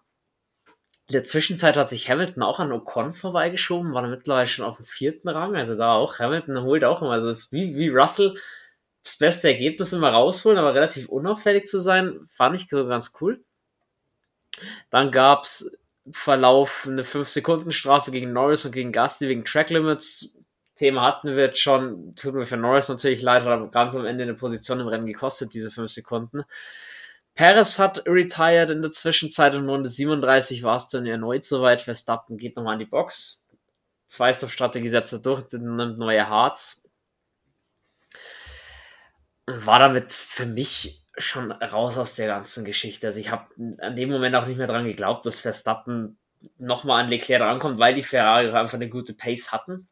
[1.08, 4.76] In der Zwischenzeit hat sich Hamilton auch an Ocon vorbeigeschoben, war dann mittlerweile schon auf
[4.76, 5.56] dem vierten Rang.
[5.56, 8.36] Also da auch, Hamilton holt auch immer, also es ist wie, wie Russell
[9.04, 13.44] das beste Ergebnis immer rausholen, aber relativ unauffällig zu sein, fand ich so ganz cool.
[14.90, 15.70] Dann gab's
[16.10, 20.34] Verlauf eine 5-Sekunden-Strafe gegen Norris und gegen Gasly wegen Track Limits.
[20.74, 24.24] Thema hatten wir jetzt schon, tut mir für Norris natürlich leid, hat ganz am Ende
[24.24, 26.44] eine Position im Rennen gekostet, diese 5 Sekunden.
[27.34, 31.80] Perez hat retired in der Zwischenzeit und Runde 37 war es dann erneut soweit.
[31.80, 33.46] Verstappen geht nochmal in die Box.
[34.08, 36.86] Zwei-Stop-Strategie setzt er durch, nimmt neue Harz.
[39.46, 43.08] War damit für mich schon raus aus der ganzen Geschichte.
[43.08, 43.46] Also ich habe
[43.78, 46.18] an dem Moment auch nicht mehr dran geglaubt, dass Verstappen
[46.58, 49.88] nochmal an Leclerc rankommt, weil die Ferrari einfach eine gute Pace hatten.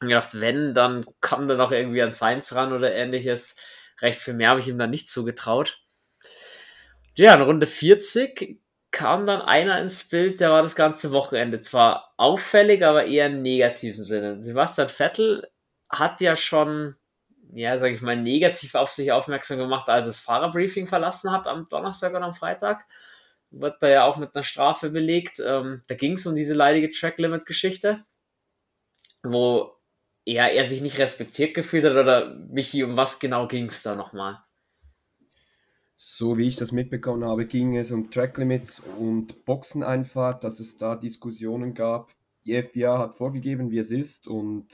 [0.00, 3.56] Und gedacht, wenn, dann kommt er noch irgendwie an Sainz ran oder ähnliches.
[4.00, 5.80] Recht viel mehr habe ich ihm dann nicht zugetraut.
[7.14, 12.12] Ja, in Runde 40 kam dann einer ins Bild, der war das ganze Wochenende zwar
[12.16, 14.42] auffällig, aber eher im negativen Sinne.
[14.42, 15.48] Sebastian Vettel
[15.88, 16.96] hat ja schon
[17.54, 21.66] ja, sage ich mal, negativ auf sich aufmerksam gemacht, als es Fahrerbriefing verlassen hat am
[21.66, 22.86] Donnerstag und am Freitag.
[23.50, 25.42] Wird da ja auch mit einer Strafe belegt.
[25.44, 28.04] Ähm, da ging es um diese leidige Track-Limit-Geschichte,
[29.22, 29.74] wo
[30.24, 33.96] ja, er sich nicht respektiert gefühlt hat oder Michi, um was genau ging es da
[33.96, 34.38] nochmal?
[35.96, 40.94] So wie ich das mitbekommen habe, ging es um Track-Limits und Boxeneinfahrt, dass es da
[40.94, 42.10] Diskussionen gab.
[42.50, 44.66] Die FIA hat vorgegeben, wie es ist und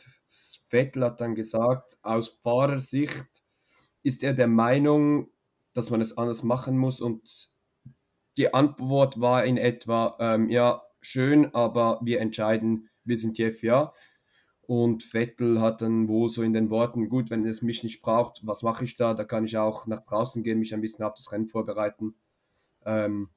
[0.71, 3.45] Vettel hat dann gesagt, aus Fahrersicht
[4.03, 5.29] ist er der Meinung,
[5.75, 7.51] dass man es anders machen muss und
[8.39, 13.93] die Antwort war in etwa, ähm, ja, schön, aber wir entscheiden, wir sind die FIA.
[14.63, 18.41] Und Vettel hat dann wohl so in den Worten, gut, wenn es mich nicht braucht,
[18.43, 19.13] was mache ich da?
[19.13, 22.15] Da kann ich auch nach draußen gehen, mich ein bisschen auf das Rennen vorbereiten.
[22.87, 23.29] Ähm,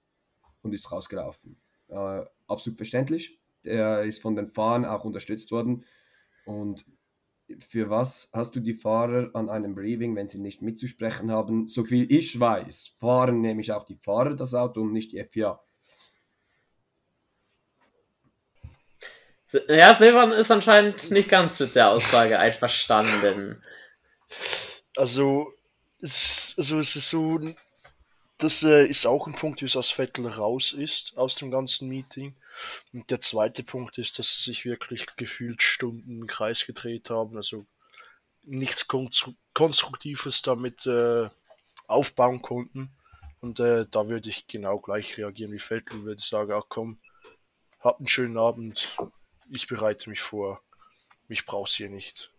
[0.62, 1.58] und ist rausgelaufen.
[1.90, 3.39] Äh, absolut verständlich.
[3.64, 5.86] Er ist von den Fahrern auch unterstützt worden.
[6.46, 6.86] Und
[7.60, 11.68] für was hast du die Fahrer an einem Briefing, wenn sie nicht mitzusprechen haben?
[11.68, 15.60] Soviel ich weiß, fahren nämlich auch die Fahrer das Auto und nicht die FIA.
[19.68, 23.60] Ja, Silvan ist anscheinend nicht ganz mit der Aussage einverstanden.
[24.96, 25.52] Also,
[26.02, 27.40] es, also es ist so,
[28.38, 32.36] das äh, ist auch ein Punkt, wie das Vettel raus ist aus dem ganzen Meeting.
[32.94, 37.38] Und der zweite Punkt ist, dass sie sich wirklich gefühlt Stunden im Kreis gedreht haben.
[37.38, 37.66] Also
[38.44, 38.88] nichts
[39.54, 41.30] Konstruktives damit äh,
[41.88, 42.92] aufbauen konnten.
[43.42, 47.00] Und äh, da würde ich genau gleich reagieren wie Vettel, würde sagen, ach komm,
[47.80, 48.98] habt einen schönen Abend,
[49.50, 50.62] ich bereite mich vor,
[51.28, 52.34] mich brauchst hier nicht.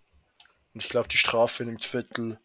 [0.74, 2.38] Und ich glaube, die Strafe nimmt Vettel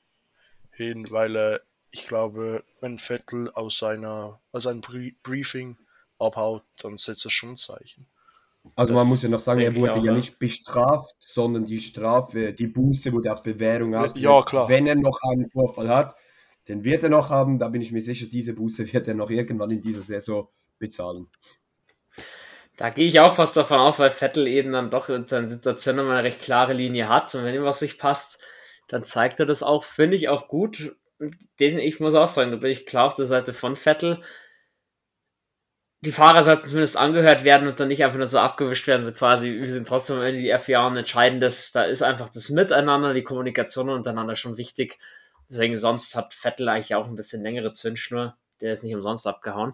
[0.72, 1.62] hin, weil er
[1.96, 5.78] ich glaube, wenn Vettel aus seiner aus einem Briefing
[6.20, 8.08] abhaut, dann setzt er schon ein Zeichen.
[8.76, 12.54] Also das man muss ja noch sagen, er wurde ja nicht bestraft, sondern die Strafe,
[12.54, 14.26] die Buße wurde auf Bewährung ausgelegt.
[14.26, 14.70] Ja, klar.
[14.70, 16.16] Wenn er noch einen Vorfall hat,
[16.68, 19.30] den wird er noch haben, da bin ich mir sicher, diese Buße wird er noch
[19.30, 20.48] irgendwann in dieser Saison
[20.80, 21.28] bezahlen.
[22.78, 26.00] Da gehe ich auch fast davon aus, weil Vettel eben dann doch in seiner Situation
[26.00, 28.42] immer eine recht klare Linie hat und wenn ihm was nicht passt,
[28.90, 30.96] dann zeigt er das auch, finde ich auch gut
[31.60, 34.22] den, ich muss auch sagen, da bin ich klar auf der Seite von Vettel.
[36.06, 39.12] Die Fahrer sollten zumindest angehört werden und dann nicht einfach nur so abgewischt werden, so
[39.12, 41.72] quasi, wir sind trotzdem in die FIA und entscheiden das.
[41.72, 45.00] Da ist einfach das Miteinander, die Kommunikation untereinander schon wichtig.
[45.50, 48.38] Deswegen sonst hat Vettel eigentlich auch ein bisschen längere Zündschnur.
[48.62, 49.74] Der ist nicht umsonst abgehauen.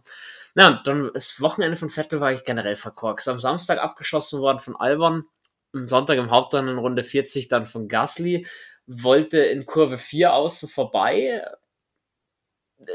[0.55, 3.27] Na, und dann das Wochenende von Vettel war ich generell verkorkst.
[3.27, 5.25] Am Samstag abgeschossen worden von Albon,
[5.73, 8.47] am Sonntag im Hauptrennen in Runde 40 dann von Gasly
[8.87, 11.45] wollte in Kurve 4 außen vorbei.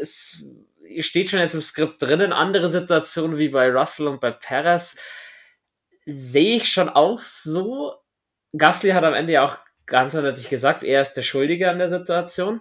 [0.00, 0.44] Es
[1.00, 4.98] steht schon jetzt im Skript drinnen, andere Situationen wie bei Russell und bei Perez
[6.06, 7.94] sehe ich schon auch so.
[8.56, 11.88] Gasly hat am Ende ja auch ganz eindeutig gesagt, er ist der Schuldige an der
[11.88, 12.60] Situation.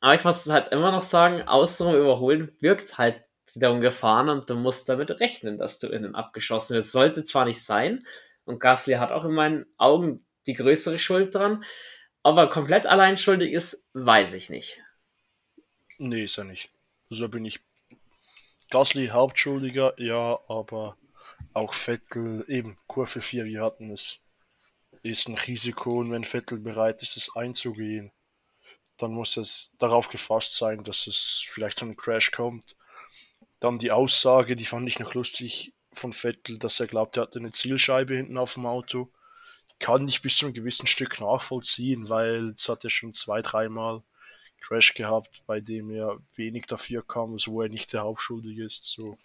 [0.00, 3.22] Aber ich muss halt immer noch sagen, außenrum überholen wirkt halt
[3.52, 6.92] wiederum gefahren und du musst damit rechnen, dass du innen abgeschossen wirst.
[6.92, 8.06] Sollte zwar nicht sein
[8.44, 11.64] und Gasly hat auch in meinen Augen die größere Schuld dran.
[12.22, 14.80] Ob er komplett allein schuldig ist, weiß ich nicht.
[15.98, 16.70] Nee, ist er nicht.
[17.10, 17.58] So also bin ich.
[18.70, 20.98] Gasly Hauptschuldiger, ja, aber
[21.54, 24.18] auch Vettel, eben Kurve 4, wir hatten es,
[25.02, 28.12] ist ein Risiko und wenn Vettel bereit ist, es einzugehen,
[28.98, 32.76] dann muss es darauf gefasst sein, dass es vielleicht zu einem Crash kommt.
[33.58, 37.38] Dann die Aussage, die fand ich noch lustig von Vettel, dass er glaubt, er hatte
[37.38, 39.10] eine Zielscheibe hinten auf dem Auto.
[39.78, 44.02] Kann ich bis zu einem gewissen Stück nachvollziehen, weil es hat er schon zwei, dreimal
[44.60, 48.84] Crash gehabt, bei dem er wenig dafür kam, also wo er nicht der Hauptschuldige ist.
[48.84, 49.16] So.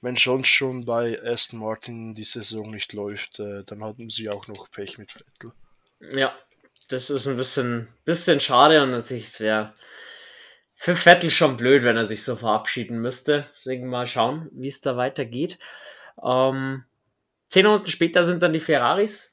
[0.00, 4.48] Wenn sonst schon bei Aston Martin die Saison nicht läuft, äh, dann hatten sie auch
[4.48, 5.52] noch Pech mit Vettel.
[6.00, 6.28] Ja,
[6.88, 9.74] das ist ein bisschen, bisschen schade und natürlich wäre
[10.74, 13.46] für Vettel schon blöd, wenn er sich so verabschieden müsste.
[13.54, 15.60] Deswegen mal schauen, wie es da weitergeht.
[16.20, 16.84] Ähm,
[17.46, 19.31] zehn Minuten später sind dann die Ferraris.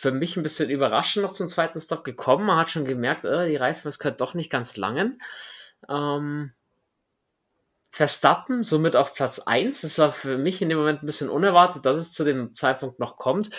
[0.00, 2.46] Für mich ein bisschen überraschend noch zum zweiten Stop gekommen.
[2.46, 5.20] Man hat schon gemerkt, äh, die Reifen, es könnte doch nicht ganz langen.
[5.88, 6.52] Ähm,
[7.90, 9.80] Verstappen somit auf Platz 1.
[9.80, 13.00] Das war für mich in dem Moment ein bisschen unerwartet, dass es zu dem Zeitpunkt
[13.00, 13.50] noch kommt.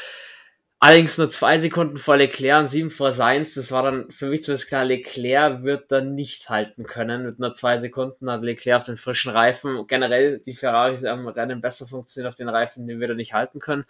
[0.80, 3.56] Allerdings nur zwei Sekunden vor Leclerc und sieben vor Sainz.
[3.56, 7.26] Das war dann für mich zumindest klar, Leclerc wird dann nicht halten können.
[7.26, 9.88] Mit nur zwei Sekunden hat Leclerc auf den frischen Reifen.
[9.88, 13.60] Generell die Ferraris am Rennen besser funktionieren auf den Reifen, den wir da nicht halten
[13.60, 13.84] können.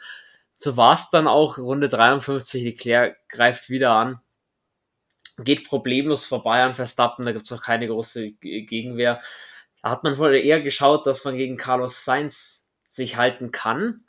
[0.60, 1.58] So war es dann auch.
[1.58, 4.20] Runde 53, Leclerc greift wieder an.
[5.38, 9.22] Geht problemlos vorbei an Verstappen, da gibt es auch keine große Gegenwehr.
[9.82, 14.04] Da hat man wohl eher geschaut, dass man gegen Carlos Sainz sich halten kann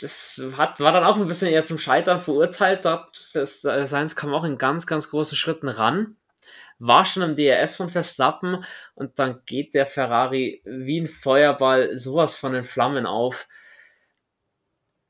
[0.00, 2.84] das hat, war dann auch ein bisschen eher zum Scheitern verurteilt.
[2.84, 6.16] Das äh, Sainz kam auch in ganz, ganz großen Schritten ran.
[6.78, 12.36] War schon im DRS von Verstappen und dann geht der Ferrari wie ein Feuerball sowas
[12.36, 13.48] von den Flammen auf.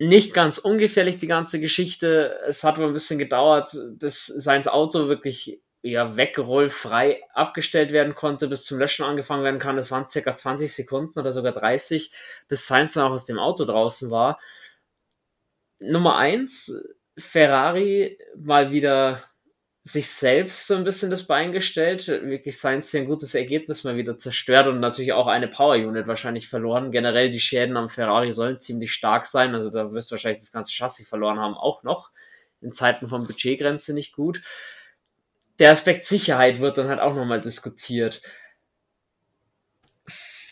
[0.01, 2.38] Nicht ganz ungefährlich die ganze Geschichte.
[2.46, 8.49] Es hat wohl ein bisschen gedauert, dass Sainz Auto wirklich ja, wegrollfrei abgestellt werden konnte,
[8.49, 9.76] bis zum Löschen angefangen werden kann.
[9.76, 12.12] Das waren circa 20 Sekunden oder sogar 30,
[12.49, 14.38] bis Sainz dann auch aus dem Auto draußen war.
[15.80, 16.72] Nummer eins,
[17.16, 19.24] Ferrari mal wieder
[19.89, 23.97] sich selbst so ein bisschen das Bein gestellt, wirklich Sainz hier ein gutes Ergebnis mal
[23.97, 26.93] wieder zerstört und natürlich auch eine Power Unit wahrscheinlich verloren.
[26.93, 30.53] Generell die Schäden am Ferrari sollen ziemlich stark sein, also da wirst du wahrscheinlich das
[30.53, 32.11] ganze Chassis verloren haben, auch noch
[32.61, 34.43] in Zeiten von Budgetgrenze nicht gut.
[35.59, 38.20] Der Aspekt Sicherheit wird dann halt auch nochmal diskutiert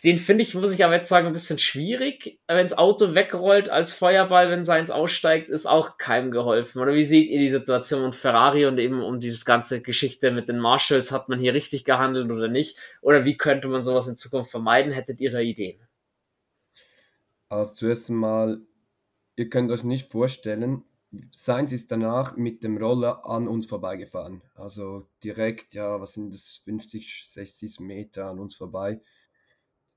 [0.06, 2.38] den finde ich, muss ich aber jetzt sagen, ein bisschen schwierig.
[2.46, 6.80] Wenn das Auto wegrollt als Feuerball, wenn seins aussteigt, ist auch keinem geholfen.
[6.80, 10.48] Oder wie seht ihr die Situation und Ferrari und eben um diese ganze Geschichte mit
[10.48, 12.78] den Marshalls, hat man hier richtig gehandelt oder nicht?
[13.02, 14.92] Oder wie könnte man sowas in Zukunft vermeiden?
[14.92, 15.80] Hättet ihr da Ideen?
[17.48, 18.60] Also zuerst einmal,
[19.34, 20.84] ihr könnt euch nicht vorstellen,
[21.32, 24.40] Sainz ist danach mit dem Roller an uns vorbeigefahren.
[24.54, 29.00] Also direkt, ja, was sind das, 50, 60 Meter an uns vorbei.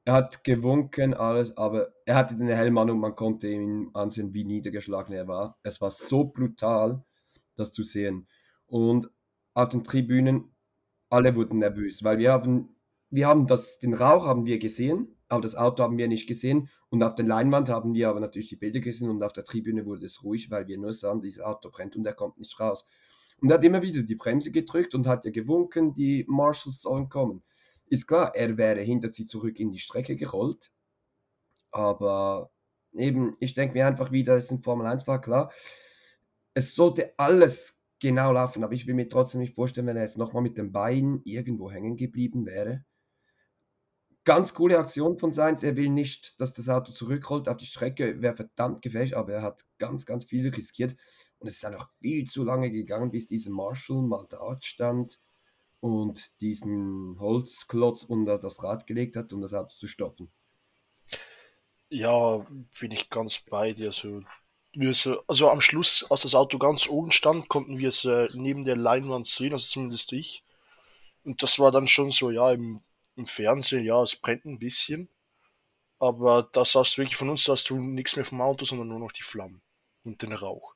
[0.09, 4.33] Er hat gewunken, alles, aber er hatte den Helm an und man konnte ihm ansehen,
[4.33, 5.59] wie niedergeschlagen er war.
[5.61, 7.03] Es war so brutal,
[7.55, 8.27] das zu sehen.
[8.65, 9.11] Und
[9.53, 10.45] auf den Tribünen,
[11.11, 12.69] alle wurden nervös, weil wir haben,
[13.11, 16.69] wir haben das, den Rauch haben wir gesehen, aber das Auto haben wir nicht gesehen.
[16.89, 19.85] Und auf der Leinwand haben wir aber natürlich die Bilder gesehen und auf der Tribüne
[19.85, 22.83] wurde es ruhig, weil wir nur sahen, dieses Auto brennt und er kommt nicht raus.
[23.41, 27.09] Und er hat immer wieder die Bremse gedrückt und hat ja gewunken, die Marshals sollen
[27.09, 27.43] kommen.
[27.89, 30.71] Ist klar, er wäre hinter sie zurück in die Strecke gerollt.
[31.71, 32.51] Aber
[32.93, 35.51] eben, ich denke mir einfach wieder, es ist Formel 1 war klar.
[36.53, 40.17] Es sollte alles genau laufen, aber ich will mir trotzdem nicht vorstellen, wenn er jetzt
[40.17, 42.85] nochmal mit dem Bein irgendwo hängen geblieben wäre.
[44.23, 45.63] Ganz coole Aktion von Sainz.
[45.63, 48.21] Er will nicht, dass das Auto zurückrollt auf die Strecke.
[48.21, 50.95] Wäre verdammt gefährlich, aber er hat ganz, ganz viel riskiert.
[51.39, 55.19] Und es ist einfach viel zu lange gegangen, bis dieser Marshall mal da stand
[55.79, 60.31] und diesen Holzklotz unter das Rad gelegt hat, um das Auto zu stoppen.
[61.89, 62.45] Ja,
[62.79, 63.91] bin ich ganz bei dir.
[63.91, 64.21] So,
[64.73, 68.27] wir so, also am Schluss, als das Auto ganz oben stand, konnten wir es äh,
[68.33, 70.43] neben der Leinwand sehen, also zumindest ich.
[71.23, 72.81] Und das war dann schon so, ja, im,
[73.15, 75.09] im Fernsehen, ja, es brennt ein bisschen.
[75.97, 78.99] Aber da sahst du wirklich von uns, sahst du nichts mehr vom Auto, sondern nur
[78.99, 79.61] noch die Flammen
[80.03, 80.75] und den Rauch.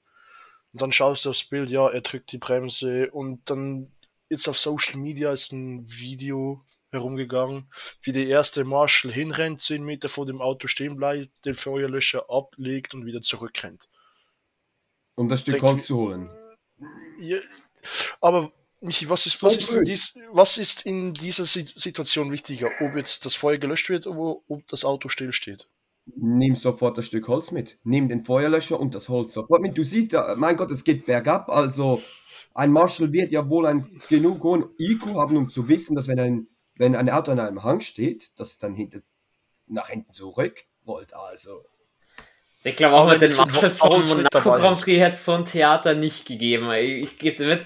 [0.73, 3.91] Und dann schaust du aufs Bild, ja, er drückt die Bremse und dann
[4.33, 7.71] jetzt auf Social Media ist ein Video herumgegangen,
[8.01, 12.93] wie der erste Marshall hinrennt, 10 Meter vor dem Auto stehen bleibt, den Feuerlöscher ablegt
[12.93, 13.89] und wieder zurückrennt.
[15.15, 16.29] Um das Stück Holz zu holen.
[17.19, 17.37] Ja,
[18.21, 22.69] aber Michi, was ist, was, ist in dies, was ist in dieser Situation wichtiger?
[22.81, 25.67] Ob jetzt das Feuer gelöscht wird oder ob das Auto stillsteht?
[26.05, 27.79] Nimm sofort das Stück Holz mit.
[27.83, 29.77] Nimm den Feuerlöscher und das Holz sofort mit.
[29.77, 31.49] Du siehst ja, mein Gott, es geht bergab.
[31.49, 32.01] Also
[32.53, 36.19] ein Marshall wird ja wohl ein genug hohen IQ haben, um zu wissen, dass wenn
[36.19, 38.99] ein, wenn ein Auto an einem Hang steht, dass es dann hinter,
[39.67, 41.13] nach hinten zurück rollt.
[41.13, 41.65] Also.
[42.63, 45.93] Ich glaube auch mit den Marshalls vom Monaco Grand Prix hätte es so ein Theater
[45.95, 46.71] nicht gegeben.
[46.71, 47.59] Ich, ich gebe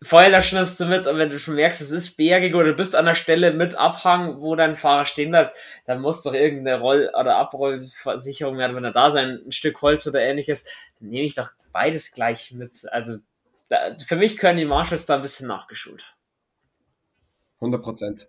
[0.00, 0.08] mit.
[0.08, 2.94] Feuer schnippst du mit und wenn du schon merkst, es ist bergig oder du bist
[2.94, 7.10] an der Stelle mit Abhang, wo dein Fahrer stehen bleibt, dann muss doch irgendeine Roll-
[7.18, 10.64] oder Abrollversicherung mehr wenn er da sein, ein Stück Holz oder ähnliches,
[11.00, 12.86] dann nehme ich doch beides gleich mit.
[12.92, 13.18] Also
[13.68, 16.14] da, für mich können die Marshalls da ein bisschen nachgeschult.
[17.56, 18.28] 100 Prozent.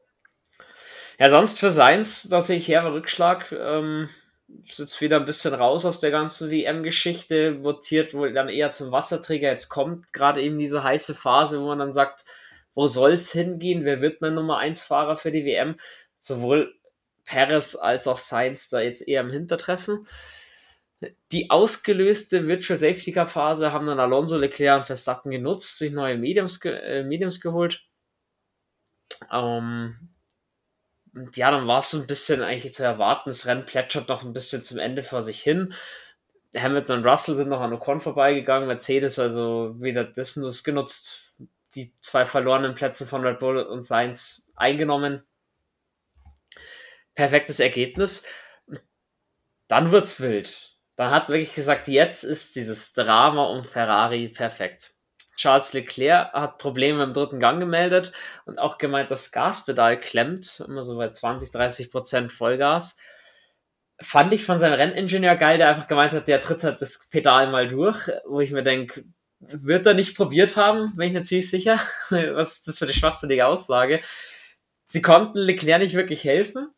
[1.19, 3.51] Ja, sonst für Seins tatsächlich herber Rückschlag.
[3.51, 4.09] Ähm,
[4.67, 8.91] ist jetzt wieder ein bisschen raus aus der ganzen WM-Geschichte, votiert wohl dann eher zum
[8.91, 9.49] Wasserträger.
[9.49, 12.25] Jetzt kommt gerade eben diese heiße Phase, wo man dann sagt,
[12.75, 13.85] wo soll es hingehen?
[13.85, 15.79] Wer wird mein Nummer 1 Fahrer für die WM?
[16.19, 16.73] Sowohl
[17.25, 20.07] Perez als auch Sainz da jetzt eher im Hintertreffen.
[21.31, 26.17] Die ausgelöste Virtual Safety Car Phase haben dann Alonso, Leclerc und Verstappen genutzt, sich neue
[26.17, 27.85] Mediums, ge äh, Mediums geholt.
[29.31, 29.95] Ähm,
[31.15, 33.29] und ja, dann war es so ein bisschen eigentlich zu erwarten.
[33.29, 35.73] Das Rennen plätschert noch ein bisschen zum Ende vor sich hin.
[36.55, 38.67] Hamilton und Russell sind noch an Ocon vorbeigegangen.
[38.67, 41.33] Mercedes also wieder das genutzt,
[41.75, 45.23] die zwei verlorenen Plätze von Red Bull und Sainz eingenommen.
[47.15, 48.25] Perfektes Ergebnis.
[49.67, 50.73] Dann wird's wild.
[50.95, 54.91] Dann hat wirklich gesagt, jetzt ist dieses Drama um Ferrari perfekt.
[55.39, 58.11] Charles Leclerc hat Probleme im dritten Gang gemeldet
[58.45, 62.99] und auch gemeint, das Gaspedal klemmt, immer so bei 20, 30 Prozent Vollgas.
[64.01, 67.49] Fand ich von seinem Renningenieur geil, der einfach gemeint hat, der tritt halt das Pedal
[67.51, 69.05] mal durch, wo ich mir denke,
[69.39, 71.79] wird er nicht probiert haben, bin ich mir ziemlich sicher.
[72.09, 74.01] Was ist das für eine schwachsinnige Aussage?
[74.87, 76.69] Sie konnten Leclerc nicht wirklich helfen.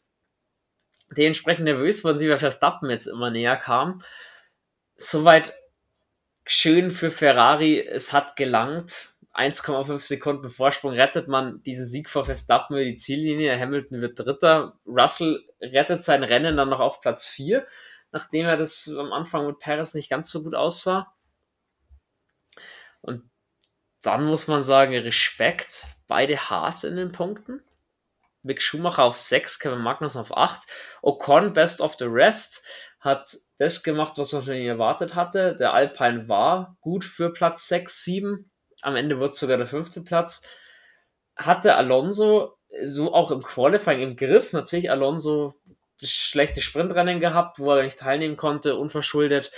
[1.09, 4.03] Dementsprechend nervös wurden sie, weil Verstappen jetzt immer näher kam.
[4.97, 5.55] Soweit
[6.51, 9.09] schön für Ferrari, es hat gelangt.
[9.33, 13.57] 1,5 Sekunden Vorsprung rettet man diesen Sieg vor Verstappen über die Ziellinie.
[13.57, 14.77] Hamilton wird Dritter.
[14.85, 17.65] Russell rettet sein Rennen dann noch auf Platz 4,
[18.11, 21.13] nachdem er das am Anfang mit Paris nicht ganz so gut aussah.
[22.99, 23.23] Und
[24.01, 25.85] dann muss man sagen, Respekt.
[26.07, 27.63] Beide Haas in den Punkten.
[28.43, 30.63] Mick Schumacher auf 6, Kevin Magnus auf 8.
[31.01, 32.65] Ocon best of the rest
[33.01, 35.55] hat das gemacht, was man von ihm erwartet hatte.
[35.55, 38.51] Der Alpine war gut für Platz 6, 7.
[38.83, 40.47] Am Ende wird sogar der fünfte Platz.
[41.35, 44.53] Hatte Alonso so auch im Qualifying im Griff.
[44.53, 45.55] Natürlich Alonso
[45.99, 49.51] das schlechte Sprintrennen gehabt, wo er nicht teilnehmen konnte, unverschuldet.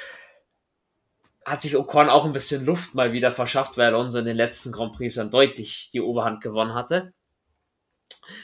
[1.46, 4.72] Hat sich Ocon auch ein bisschen Luft mal wieder verschafft, weil Alonso in den letzten
[4.72, 7.14] Grand Prix dann deutlich die Oberhand gewonnen hatte.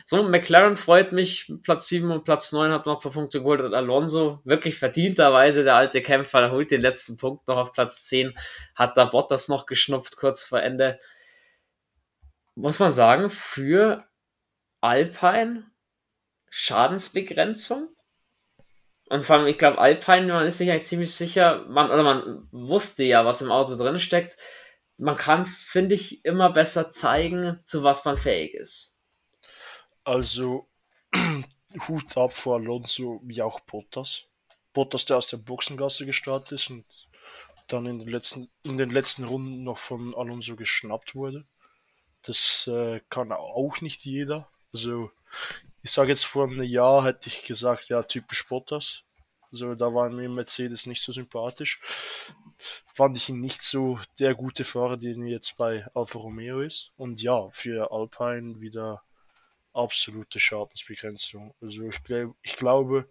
[0.06, 1.52] So, McLaren freut mich.
[1.64, 3.62] Platz 7 und Platz 9 hat noch ein paar Punkte geholt.
[3.62, 8.06] Und Alonso, wirklich verdienterweise, der alte Kämpfer, der holt den letzten Punkt noch auf Platz
[8.06, 8.38] 10.
[8.76, 11.00] Hat da Bottas noch geschnupft kurz vor Ende.
[12.56, 14.06] Muss man sagen, für
[14.82, 15.70] Alpine
[16.50, 17.90] Schadensbegrenzung.
[19.10, 22.48] Und vor allem, ich glaube, Alpine, man ist sich eigentlich ziemlich sicher, man, oder man
[22.52, 24.38] wusste ja, was im Auto drin steckt.
[24.98, 28.99] Man kann es, finde ich, immer besser zeigen, zu was man fähig ist.
[30.10, 30.68] Also
[31.88, 34.24] Hut ab vor Alonso wie auch Bottas.
[34.74, 36.84] Bottas, der aus der Boxengasse gestartet ist und
[37.68, 41.46] dann in den letzten, in den letzten Runden noch von Alonso geschnappt wurde.
[42.24, 44.50] Das äh, kann auch nicht jeder.
[44.74, 45.12] Also
[45.84, 49.04] ich sage jetzt vor einem Jahr hätte ich gesagt, ja, typisch Bottas.
[49.52, 51.80] Also da war mir Mercedes nicht so sympathisch.
[52.96, 56.94] Fand ich ihn nicht so der gute Fahrer, den er jetzt bei Alfa Romeo ist.
[56.98, 59.04] Und ja, für Alpine wieder
[59.80, 61.54] absolute Schadensbegrenzung.
[61.62, 63.10] Also ich, glaub, ich glaube,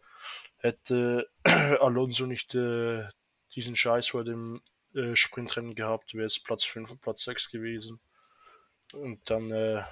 [0.58, 1.28] hätte
[1.80, 3.08] Alonso nicht äh,
[3.54, 4.62] diesen Scheiß vor dem
[4.94, 8.00] äh, Sprintrennen gehabt, wäre es Platz 5 und Platz 6 gewesen.
[8.92, 9.82] Und dann, äh,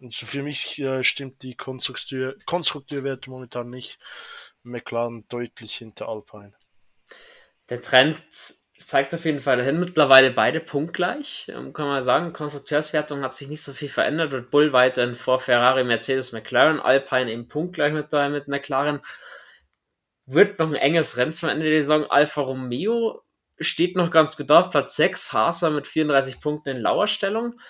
[0.00, 3.98] also für mich äh, stimmt die Konstrukteur, Konstrukteurwerte momentan nicht.
[4.62, 6.54] McLaren deutlich hinter Alpine.
[7.68, 8.22] Der Trend
[8.76, 9.78] es zeigt auf jeden Fall dahin.
[9.78, 11.46] Mittlerweile beide punktgleich.
[11.54, 14.32] Ähm, kann man sagen, Konstrukteurswertung hat sich nicht so viel verändert.
[14.32, 19.00] Red Bull weiterhin vor Ferrari, Mercedes, McLaren, Alpine eben punktgleich mit, mit McLaren.
[20.26, 22.10] Wird noch ein enges Rennen zum Ende der Saison.
[22.10, 23.22] Alfa Romeo
[23.60, 24.70] steht noch ganz gut auf.
[24.70, 27.60] Platz 6, Haas mit 34 Punkten in Lauerstellung.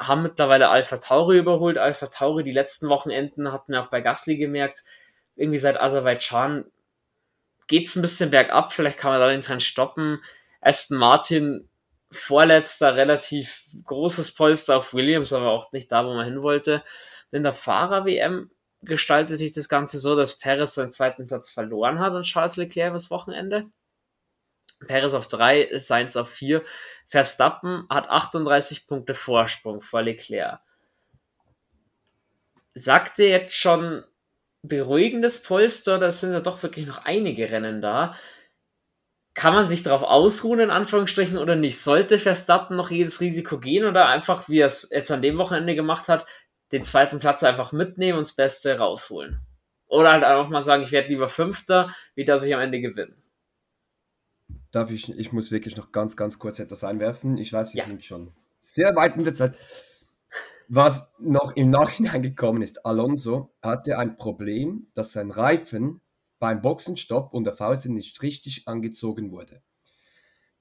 [0.00, 1.78] Haben mittlerweile Alpha Tauri überholt.
[1.78, 4.80] Alpha Tauri die letzten Wochenenden hatten wir auch bei Gasly gemerkt.
[5.36, 6.64] Irgendwie seit Aserbaidschan
[7.70, 10.20] geht es ein bisschen bergab, vielleicht kann man da den Trend stoppen.
[10.60, 11.68] Aston Martin
[12.10, 16.82] vorletzter, relativ großes Polster auf Williams, aber auch nicht da, wo man hin wollte.
[17.30, 18.50] In der Fahrer-WM
[18.82, 22.92] gestaltet sich das Ganze so, dass Perez seinen zweiten Platz verloren hat und Charles Leclerc
[22.92, 23.70] das Wochenende.
[24.88, 26.64] Perez auf 3, Sainz auf 4.
[27.06, 30.58] Verstappen hat 38 Punkte Vorsprung vor Leclerc.
[32.74, 34.02] Sagt ihr jetzt schon
[34.62, 38.14] beruhigendes Polster, da sind ja doch wirklich noch einige Rennen da.
[39.34, 41.80] Kann man sich darauf ausruhen, in Anführungsstrichen, oder nicht?
[41.80, 45.74] Sollte Verstappen noch jedes Risiko gehen oder einfach, wie er es jetzt an dem Wochenende
[45.74, 46.26] gemacht hat,
[46.72, 49.40] den zweiten Platz einfach mitnehmen und das Beste rausholen?
[49.86, 53.14] Oder halt einfach mal sagen, ich werde lieber Fünfter, wie dass ich am Ende gewinne.
[54.72, 57.38] Darf ich, ich muss wirklich noch ganz, ganz kurz etwas einwerfen.
[57.38, 57.86] Ich weiß, wir ja.
[57.86, 59.54] sind schon sehr weit in der Zeit.
[60.72, 66.00] Was noch im Nachhinein gekommen ist, Alonso hatte ein Problem, dass sein Reifen
[66.38, 69.62] beim Boxenstopp und der Faust nicht richtig angezogen wurde.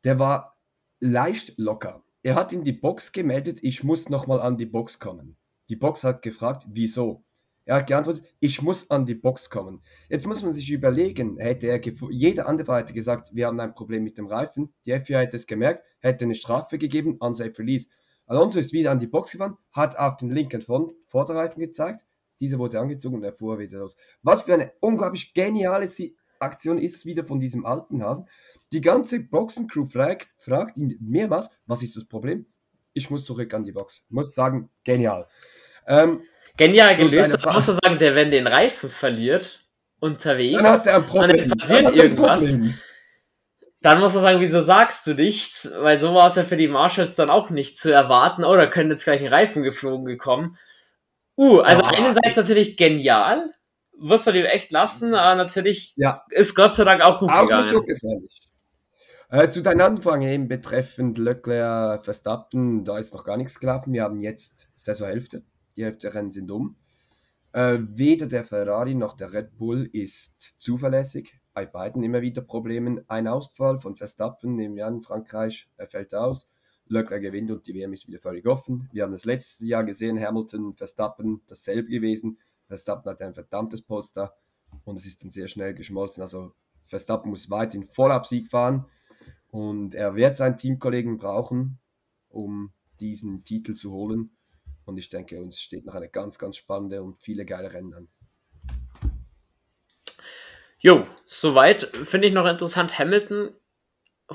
[0.04, 0.58] Der war
[1.00, 2.04] leicht locker.
[2.24, 5.38] Er hat in die Box gemeldet, ich muss nochmal an die Box kommen.
[5.70, 7.24] Die Box hat gefragt, wieso?
[7.66, 9.84] Er hat geantwortet, ich muss an die Box kommen.
[10.10, 11.80] Jetzt muss man sich überlegen, hätte er
[12.10, 15.46] jeder andere hätte gesagt, wir haben ein Problem mit dem Reifen, die FIA hätte es
[15.46, 17.90] gemerkt, hätte eine Strafe gegeben, unsafe release.
[18.30, 22.06] Alonso ist wieder an die Box gefahren, hat auf den linken Vorderreifen gezeigt.
[22.40, 23.98] Dieser wurde angezogen und er fuhr wieder los.
[24.22, 25.90] Was für eine unglaublich geniale
[26.40, 28.30] Aktion ist es wieder von diesem alten Hasen.
[28.72, 32.46] Die ganze Boxencrew fragt, fragt ihn mehrmals, was ist das Problem?
[32.94, 34.06] Ich muss zurück an die Box.
[34.10, 35.28] Muss sagen, genial.
[35.88, 36.22] Ähm,
[36.56, 39.66] genial gelöst, aber muss er sagen, der, wenn den Reifen verliert,
[40.00, 41.32] unterwegs, dann hat er ein Problem.
[41.32, 42.76] und es passiert irgendwas, Problem
[43.82, 45.74] dann muss er sagen, wieso sagst du nichts?
[45.80, 48.44] Weil so war es ja für die Marshalls dann auch nicht zu erwarten.
[48.44, 50.58] Oh, da können jetzt gleich ein Reifen geflogen gekommen.
[51.38, 51.90] Uh, also ja.
[51.90, 53.54] einerseits natürlich genial,
[53.98, 56.24] muss man ihm echt lassen, aber natürlich ja.
[56.32, 57.70] ist Gott sei Dank auch gut auch gegangen.
[57.70, 58.50] So gefährlich.
[59.30, 63.94] Äh, zu deinem Anfang eben betreffend Leclerc Verstappen, da ist noch gar nichts gelaufen.
[63.94, 65.44] Wir haben jetzt Saisonhälfte.
[65.78, 66.76] Die Hälfte der Rennen sind um.
[67.54, 73.04] Äh, weder der Ferrari noch der Red Bull ist zuverlässig bei beiden immer wieder Probleme.
[73.10, 76.48] Ein Ausfall von Verstappen, nehmen wir an, Frankreich, er fällt aus.
[76.86, 78.88] Leclerc gewinnt und die WM ist wieder völlig offen.
[78.94, 82.38] Wir haben das letzte Jahr gesehen, Hamilton, Verstappen, dasselbe gewesen.
[82.68, 84.34] Verstappen hat ein verdammtes Polster
[84.86, 86.22] und es ist dann sehr schnell geschmolzen.
[86.24, 86.54] Also
[86.86, 88.86] Verstappen muss weiterhin voll auf Sieg fahren
[89.50, 91.78] und er wird seinen Teamkollegen brauchen,
[92.30, 94.32] um diesen Titel zu holen.
[94.86, 98.08] Und ich denke, uns steht noch eine ganz, ganz spannende und viele geile Rennen an.
[100.82, 102.98] Jo, soweit finde ich noch interessant.
[102.98, 103.54] Hamilton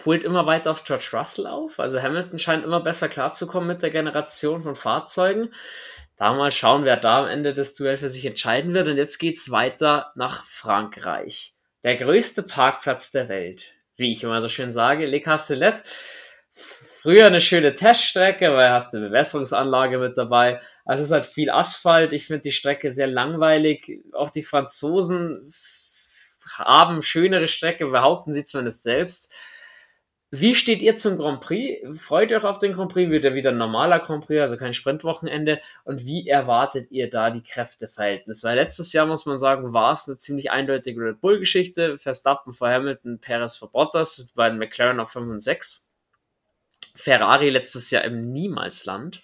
[0.04, 1.80] holt immer weiter auf George Russell auf.
[1.80, 5.50] Also Hamilton scheint immer besser klarzukommen mit der Generation von Fahrzeugen.
[6.16, 8.88] Da mal schauen, wer da am Ende des Duell für sich entscheiden wird.
[8.88, 11.54] Und jetzt geht's weiter nach Frankreich.
[11.82, 13.72] Der größte Parkplatz der Welt.
[13.96, 15.82] Wie ich immer so schön sage, Le Castellet.
[16.52, 20.60] Früher eine schöne Teststrecke, weil du hast eine Bewässerungsanlage mit dabei.
[20.84, 22.12] Also es ist halt viel Asphalt.
[22.12, 24.02] Ich finde die Strecke sehr langweilig.
[24.12, 25.48] Auch die Franzosen
[26.58, 29.32] haben schönere Strecke, behaupten sie zumindest selbst.
[30.36, 31.86] Wie steht ihr zum Grand Prix?
[32.00, 33.08] Freut ihr euch auf den Grand Prix?
[33.08, 35.60] Wird er wieder ein normaler Grand Prix, also kein Sprintwochenende?
[35.84, 38.48] Und wie erwartet ihr da die Kräfteverhältnisse?
[38.48, 41.98] Weil letztes Jahr, muss man sagen, war es eine ziemlich eindeutige Red Bull-Geschichte.
[41.98, 45.92] Verstappen vor Hamilton, Perez vor Bottas, bei den McLaren auf 5 und 6.
[46.96, 49.22] Ferrari letztes Jahr im Niemalsland.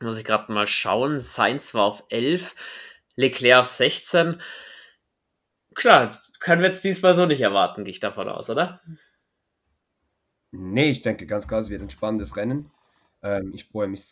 [0.00, 1.20] Muss ich gerade mal schauen.
[1.20, 2.56] Sainz war auf 11,
[3.14, 4.42] Leclerc auf 16
[5.74, 8.80] klar, können wir jetzt diesmal so nicht erwarten, gehe ich davon aus, oder?
[10.52, 12.70] Nee, ich denke ganz klar, es wird ein spannendes Rennen.
[13.22, 14.04] Ähm, ich freue mich,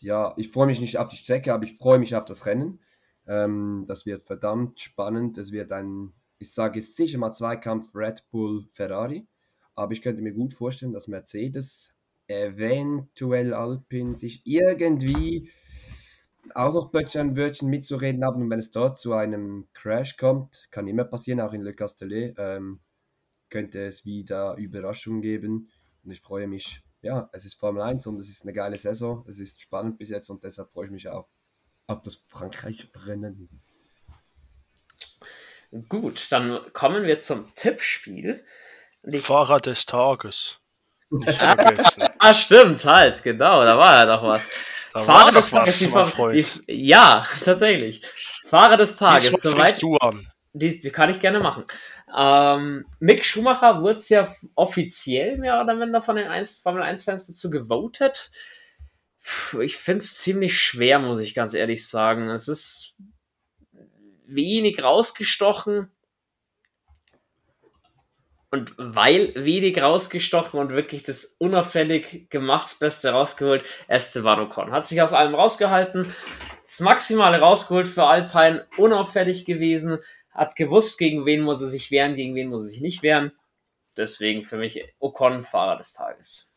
[0.00, 2.80] ja, ich freue mich nicht auf die Strecke, aber ich freue mich auf das Rennen.
[3.26, 5.38] Ähm, das wird verdammt spannend.
[5.38, 9.26] Es wird ein, ich sage sicher mal Zweikampf Red Bull Ferrari.
[9.74, 11.94] Aber ich könnte mir gut vorstellen, dass Mercedes,
[12.28, 15.50] eventuell Alpine sich irgendwie
[16.54, 18.42] auch noch plötzlich ein Wörtchen mitzureden haben.
[18.42, 22.34] Und wenn es dort zu einem Crash kommt, kann immer passieren, auch in Le Castellet,
[22.38, 22.80] ähm,
[23.50, 25.70] könnte es wieder Überraschungen geben.
[26.04, 29.24] Und ich freue mich, ja, es ist Formel 1 und es ist eine geile Saison.
[29.28, 31.28] Es ist spannend bis jetzt und deshalb freue ich mich auch
[31.86, 33.48] auf das Frankreich-Rennen.
[35.88, 38.44] Gut, dann kommen wir zum Tippspiel.
[39.02, 40.58] Die Fahrer des Tages.
[41.10, 42.04] Nicht vergessen.
[42.18, 44.50] ah, stimmt, halt, genau, da war ja doch was.
[44.96, 45.78] Da Fahrer des Tages.
[45.78, 48.02] Die, die, ja, tatsächlich.
[48.46, 49.28] Fahrer des Tages.
[49.28, 50.26] Dies soweit, du an.
[50.54, 51.64] Die, die kann ich gerne machen.
[52.16, 57.26] Ähm, Mick Schumacher wurde es ja offiziell mehr oder minder von den 1, Formel 1-Fans
[57.26, 58.30] dazu gewotet.
[59.60, 62.30] Ich finde es ziemlich schwer, muss ich ganz ehrlich sagen.
[62.30, 62.96] Es ist
[64.26, 65.90] wenig rausgestochen.
[68.50, 74.70] Und weil wenig rausgestochen und wirklich das unauffällig gemachts Beste rausgeholt, Esteban Ocon.
[74.70, 76.14] Hat sich aus allem rausgehalten.
[76.64, 79.98] das Maximale rausgeholt für Alpine, unauffällig gewesen,
[80.30, 83.32] hat gewusst, gegen wen muss er sich wehren, gegen wen muss er sich nicht wehren.
[83.96, 86.54] Deswegen für mich Ocon Fahrer des Tages.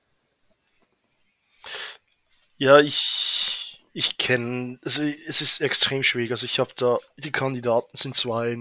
[2.58, 6.32] Ja, ich, ich kenne, also es ist extrem schwierig.
[6.32, 8.58] Also ich habe da, die Kandidaten sind zwei,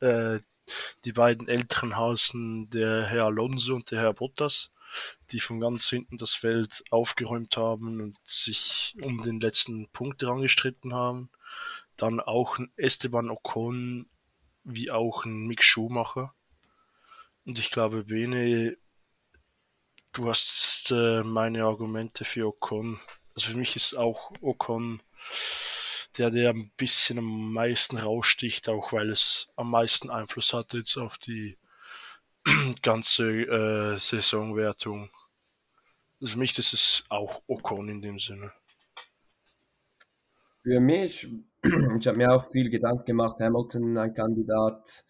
[0.00, 0.38] äh,
[1.04, 4.70] die beiden älteren Hausen, der Herr Alonso und der Herr Bottas,
[5.30, 10.94] die von ganz hinten das Feld aufgeräumt haben und sich um den letzten Punkt angestritten
[10.94, 11.30] haben.
[11.96, 14.06] Dann auch ein Esteban Ocon,
[14.64, 16.34] wie auch ein Mick Schumacher.
[17.44, 18.76] Und ich glaube, Bene,
[20.12, 23.00] du hast äh, meine Argumente für Ocon
[23.38, 25.00] also für mich ist auch Ocon
[26.18, 30.96] der, der ein bisschen am meisten raussticht, auch weil es am meisten Einfluss hat jetzt
[30.96, 31.56] auf die
[32.82, 35.10] ganze äh, Saisonwertung.
[36.20, 38.52] Also für mich ist es auch Ocon in dem Sinne.
[40.62, 41.28] Für mich,
[41.62, 45.04] ich habe mir auch viel Gedanken gemacht, Hamilton ein Kandidat,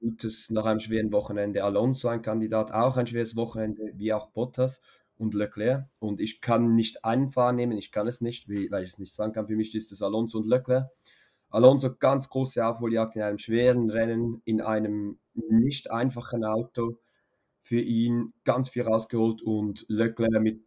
[0.00, 4.80] gutes nach einem schweren Wochenende, Alonso ein Kandidat, auch ein schweres Wochenende, wie auch Bottas
[5.16, 5.86] und Leclerc.
[5.98, 9.14] Und ich kann nicht einen Fahrer nehmen, ich kann es nicht, weil ich es nicht
[9.14, 9.46] sagen kann.
[9.46, 10.88] Für mich ist es Alonso und Leclerc.
[11.50, 16.98] Alonso ganz große Aufholjagd in einem schweren Rennen, in einem nicht einfachen Auto.
[17.62, 20.62] Für ihn ganz viel rausgeholt und Leclerc mit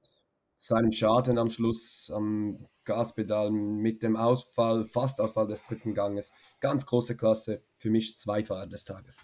[0.56, 6.34] seinem Schaden am Schluss am Gaspedal, mit dem Ausfall, fast Ausfall des dritten Ganges.
[6.60, 7.62] Ganz große Klasse.
[7.78, 9.22] Für mich zwei Fahrer des Tages.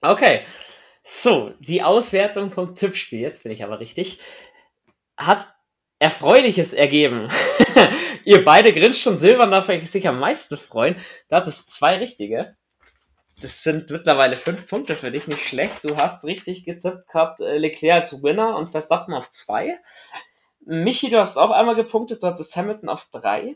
[0.00, 0.42] Okay,
[1.04, 4.20] so, die Auswertung vom Tippspiel, jetzt bin ich aber richtig,
[5.16, 5.46] hat
[6.02, 7.28] Erfreuliches ergeben.
[8.24, 10.96] Ihr beide grinst schon Silber, darf ich sich am meisten freuen.
[11.28, 12.56] Da hat es zwei richtige.
[13.40, 15.84] Das sind mittlerweile fünf Punkte für dich, nicht schlecht.
[15.84, 19.78] Du hast richtig getippt gehabt, äh, Leclerc als Winner und Verstappen auf zwei.
[20.64, 23.54] Michi, du hast auch einmal gepunktet, du hattest Hamilton auf drei.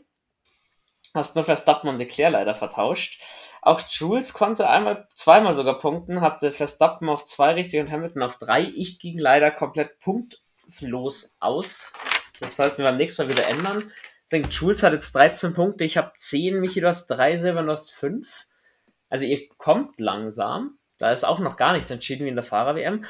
[1.13, 3.21] Hast nur Verstappen und Leclerc leider vertauscht.
[3.67, 8.37] Auch Jules konnte einmal, zweimal sogar punkten, hatte Verstappen auf zwei richtig und Hamilton auf
[8.37, 8.61] drei.
[8.61, 11.91] Ich ging leider komplett punktlos aus.
[12.39, 13.91] Das sollten wir beim nächsten Mal wieder ändern.
[14.23, 17.61] Ich denke, Jules hat jetzt 13 Punkte, ich habe 10, Michi, du hast 3 Silber,
[17.61, 18.45] du hast 5.
[19.09, 20.77] Also ihr kommt langsam.
[20.97, 23.03] Da ist auch noch gar nichts entschieden wie in der Fahrer-WM.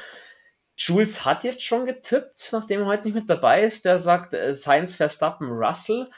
[0.76, 3.84] Jules hat jetzt schon getippt, nachdem er heute nicht mit dabei ist.
[3.84, 6.10] Der sagt äh, Science Verstappen Russell.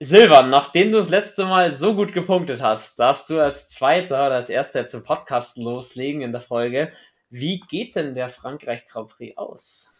[0.00, 4.36] Silvan, nachdem du das letzte Mal so gut gepunktet hast, darfst du als Zweiter oder
[4.36, 6.92] als Erster jetzt im Podcast loslegen in der Folge.
[7.30, 9.92] Wie geht denn der Frankreich Grand Prix aus?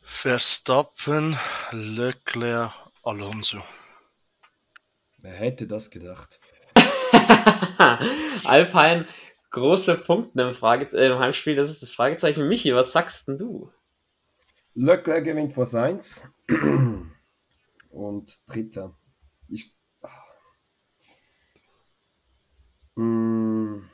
[0.00, 1.36] Verstappen,
[1.70, 2.72] Leclerc,
[3.02, 3.58] Alonso.
[5.18, 6.40] Wer hätte das gedacht?
[8.44, 9.06] Alpine,
[9.50, 12.48] große Punkte im, Frage im Heimspiel, das ist das Fragezeichen.
[12.48, 13.70] Michi, was sagst denn du?
[14.74, 16.26] Leclerc gewinnt vor Sainz
[17.90, 18.96] und Dritter.
[19.48, 19.74] Ich.
[22.96, 23.88] Hm,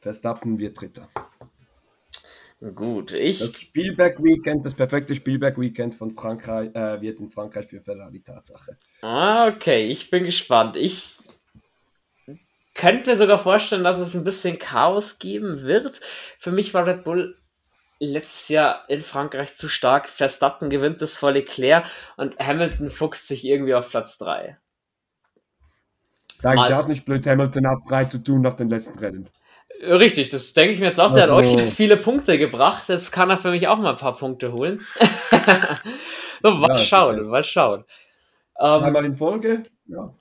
[0.00, 1.08] Verstappen wird Dritter.
[2.74, 3.40] Gut, ich.
[3.40, 8.78] Das Spielberg-Weekend, das perfekte Spielberg-Weekend von Frankreich äh, wird in Frankreich für Ferrari Tatsache.
[9.00, 10.76] Ah, okay, ich bin gespannt.
[10.76, 11.18] Ich
[12.74, 16.00] könnte mir sogar vorstellen, dass es ein bisschen Chaos geben wird.
[16.38, 17.41] Für mich war Red Bull
[18.06, 20.08] letztes Jahr in Frankreich zu stark.
[20.08, 24.58] Verstappen gewinnt das vor Leclerc und Hamilton fuchst sich irgendwie auf Platz 3.
[26.34, 29.28] Sage ich auch nicht blöd, Hamilton hat 3 zu tun nach den letzten Rennen.
[29.80, 31.12] Richtig, das denke ich mir jetzt auch.
[31.12, 32.88] Der also, hat euch jetzt viele Punkte gebracht.
[32.88, 34.80] Jetzt kann er für mich auch mal ein paar Punkte holen.
[36.42, 37.84] so, mal ja, schauen, mal schauen.
[38.60, 39.62] Ähm, Einmal in Folge?
[39.86, 40.12] Ja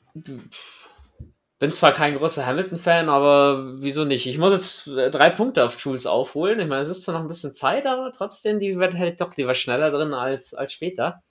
[1.61, 4.25] bin zwar kein großer Hamilton-Fan, aber wieso nicht?
[4.25, 6.59] Ich muss jetzt äh, drei Punkte auf Jules aufholen.
[6.59, 9.37] Ich meine, es ist zwar noch ein bisschen Zeit, aber trotzdem, die wird halt doch
[9.37, 11.21] lieber schneller drin als, als später.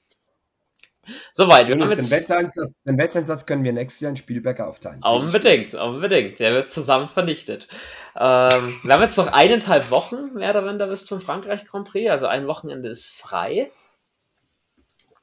[1.32, 1.66] Soweit.
[1.68, 5.02] Den, Wetteinsatz, den Wetteinsatz können wir nächstes Jahr in Spielberg aufteilen.
[5.02, 6.38] Unbedingt, unbedingt.
[6.38, 7.66] Der wird zusammen vernichtet.
[8.14, 12.08] Ähm, wir haben jetzt noch eineinhalb Wochen, mehr oder weniger, bis zum Frankreich Grand Prix.
[12.08, 13.72] Also ein Wochenende ist frei.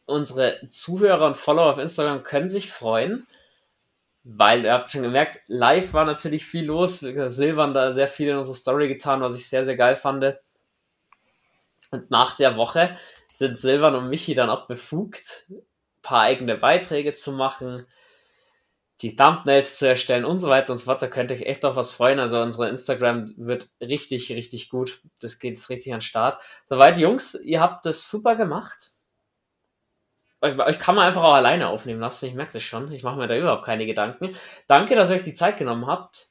[0.06, 3.26] Unsere Zuhörer und Follower auf Instagram können sich freuen
[4.30, 7.00] weil ihr habt schon gemerkt, live war natürlich viel los.
[7.00, 10.36] Silvan da sehr viel in unsere Story getan, was ich sehr, sehr geil fand.
[11.92, 12.98] Und nach der Woche
[13.28, 15.62] sind Silvan und Michi dann auch befugt, ein
[16.02, 17.88] paar eigene Beiträge zu machen,
[19.02, 21.02] die Thumbnails zu erstellen und so weiter und so fort.
[21.02, 22.20] Da könnt ihr euch echt auf was freuen.
[22.20, 25.00] Also unsere Instagram wird richtig, richtig gut.
[25.22, 26.42] Das geht jetzt richtig an den Start.
[26.68, 28.97] Soweit, Jungs, ihr habt das super gemacht
[30.42, 32.28] euch, euch kann man einfach auch alleine aufnehmen lassen.
[32.28, 32.92] Ich merke das schon.
[32.92, 34.36] Ich mache mir da überhaupt keine Gedanken.
[34.68, 36.28] Danke, dass ihr euch die Zeit genommen habt.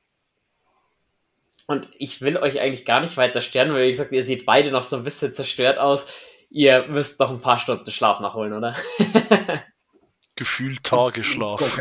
[1.66, 4.70] Und ich will euch eigentlich gar nicht weiter stören, weil wie gesagt, ihr seht beide
[4.70, 6.06] noch so ein bisschen zerstört aus.
[6.48, 8.74] Ihr müsst noch ein paar Stunden Schlaf nachholen, oder?
[10.36, 11.60] Gefühlt Tagesschlaf.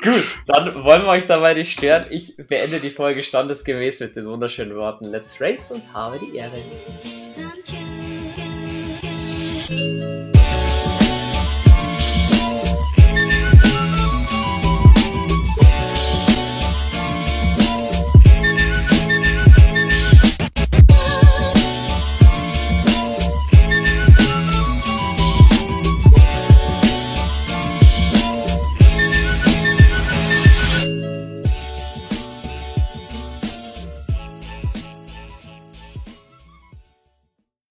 [0.00, 2.06] Gut, dann wollen wir euch dabei nicht stören.
[2.10, 6.62] Ich beende die Folge standesgemäß mit den wunderschönen Worten Let's Race und habe die Ehre.
[9.70, 10.37] Música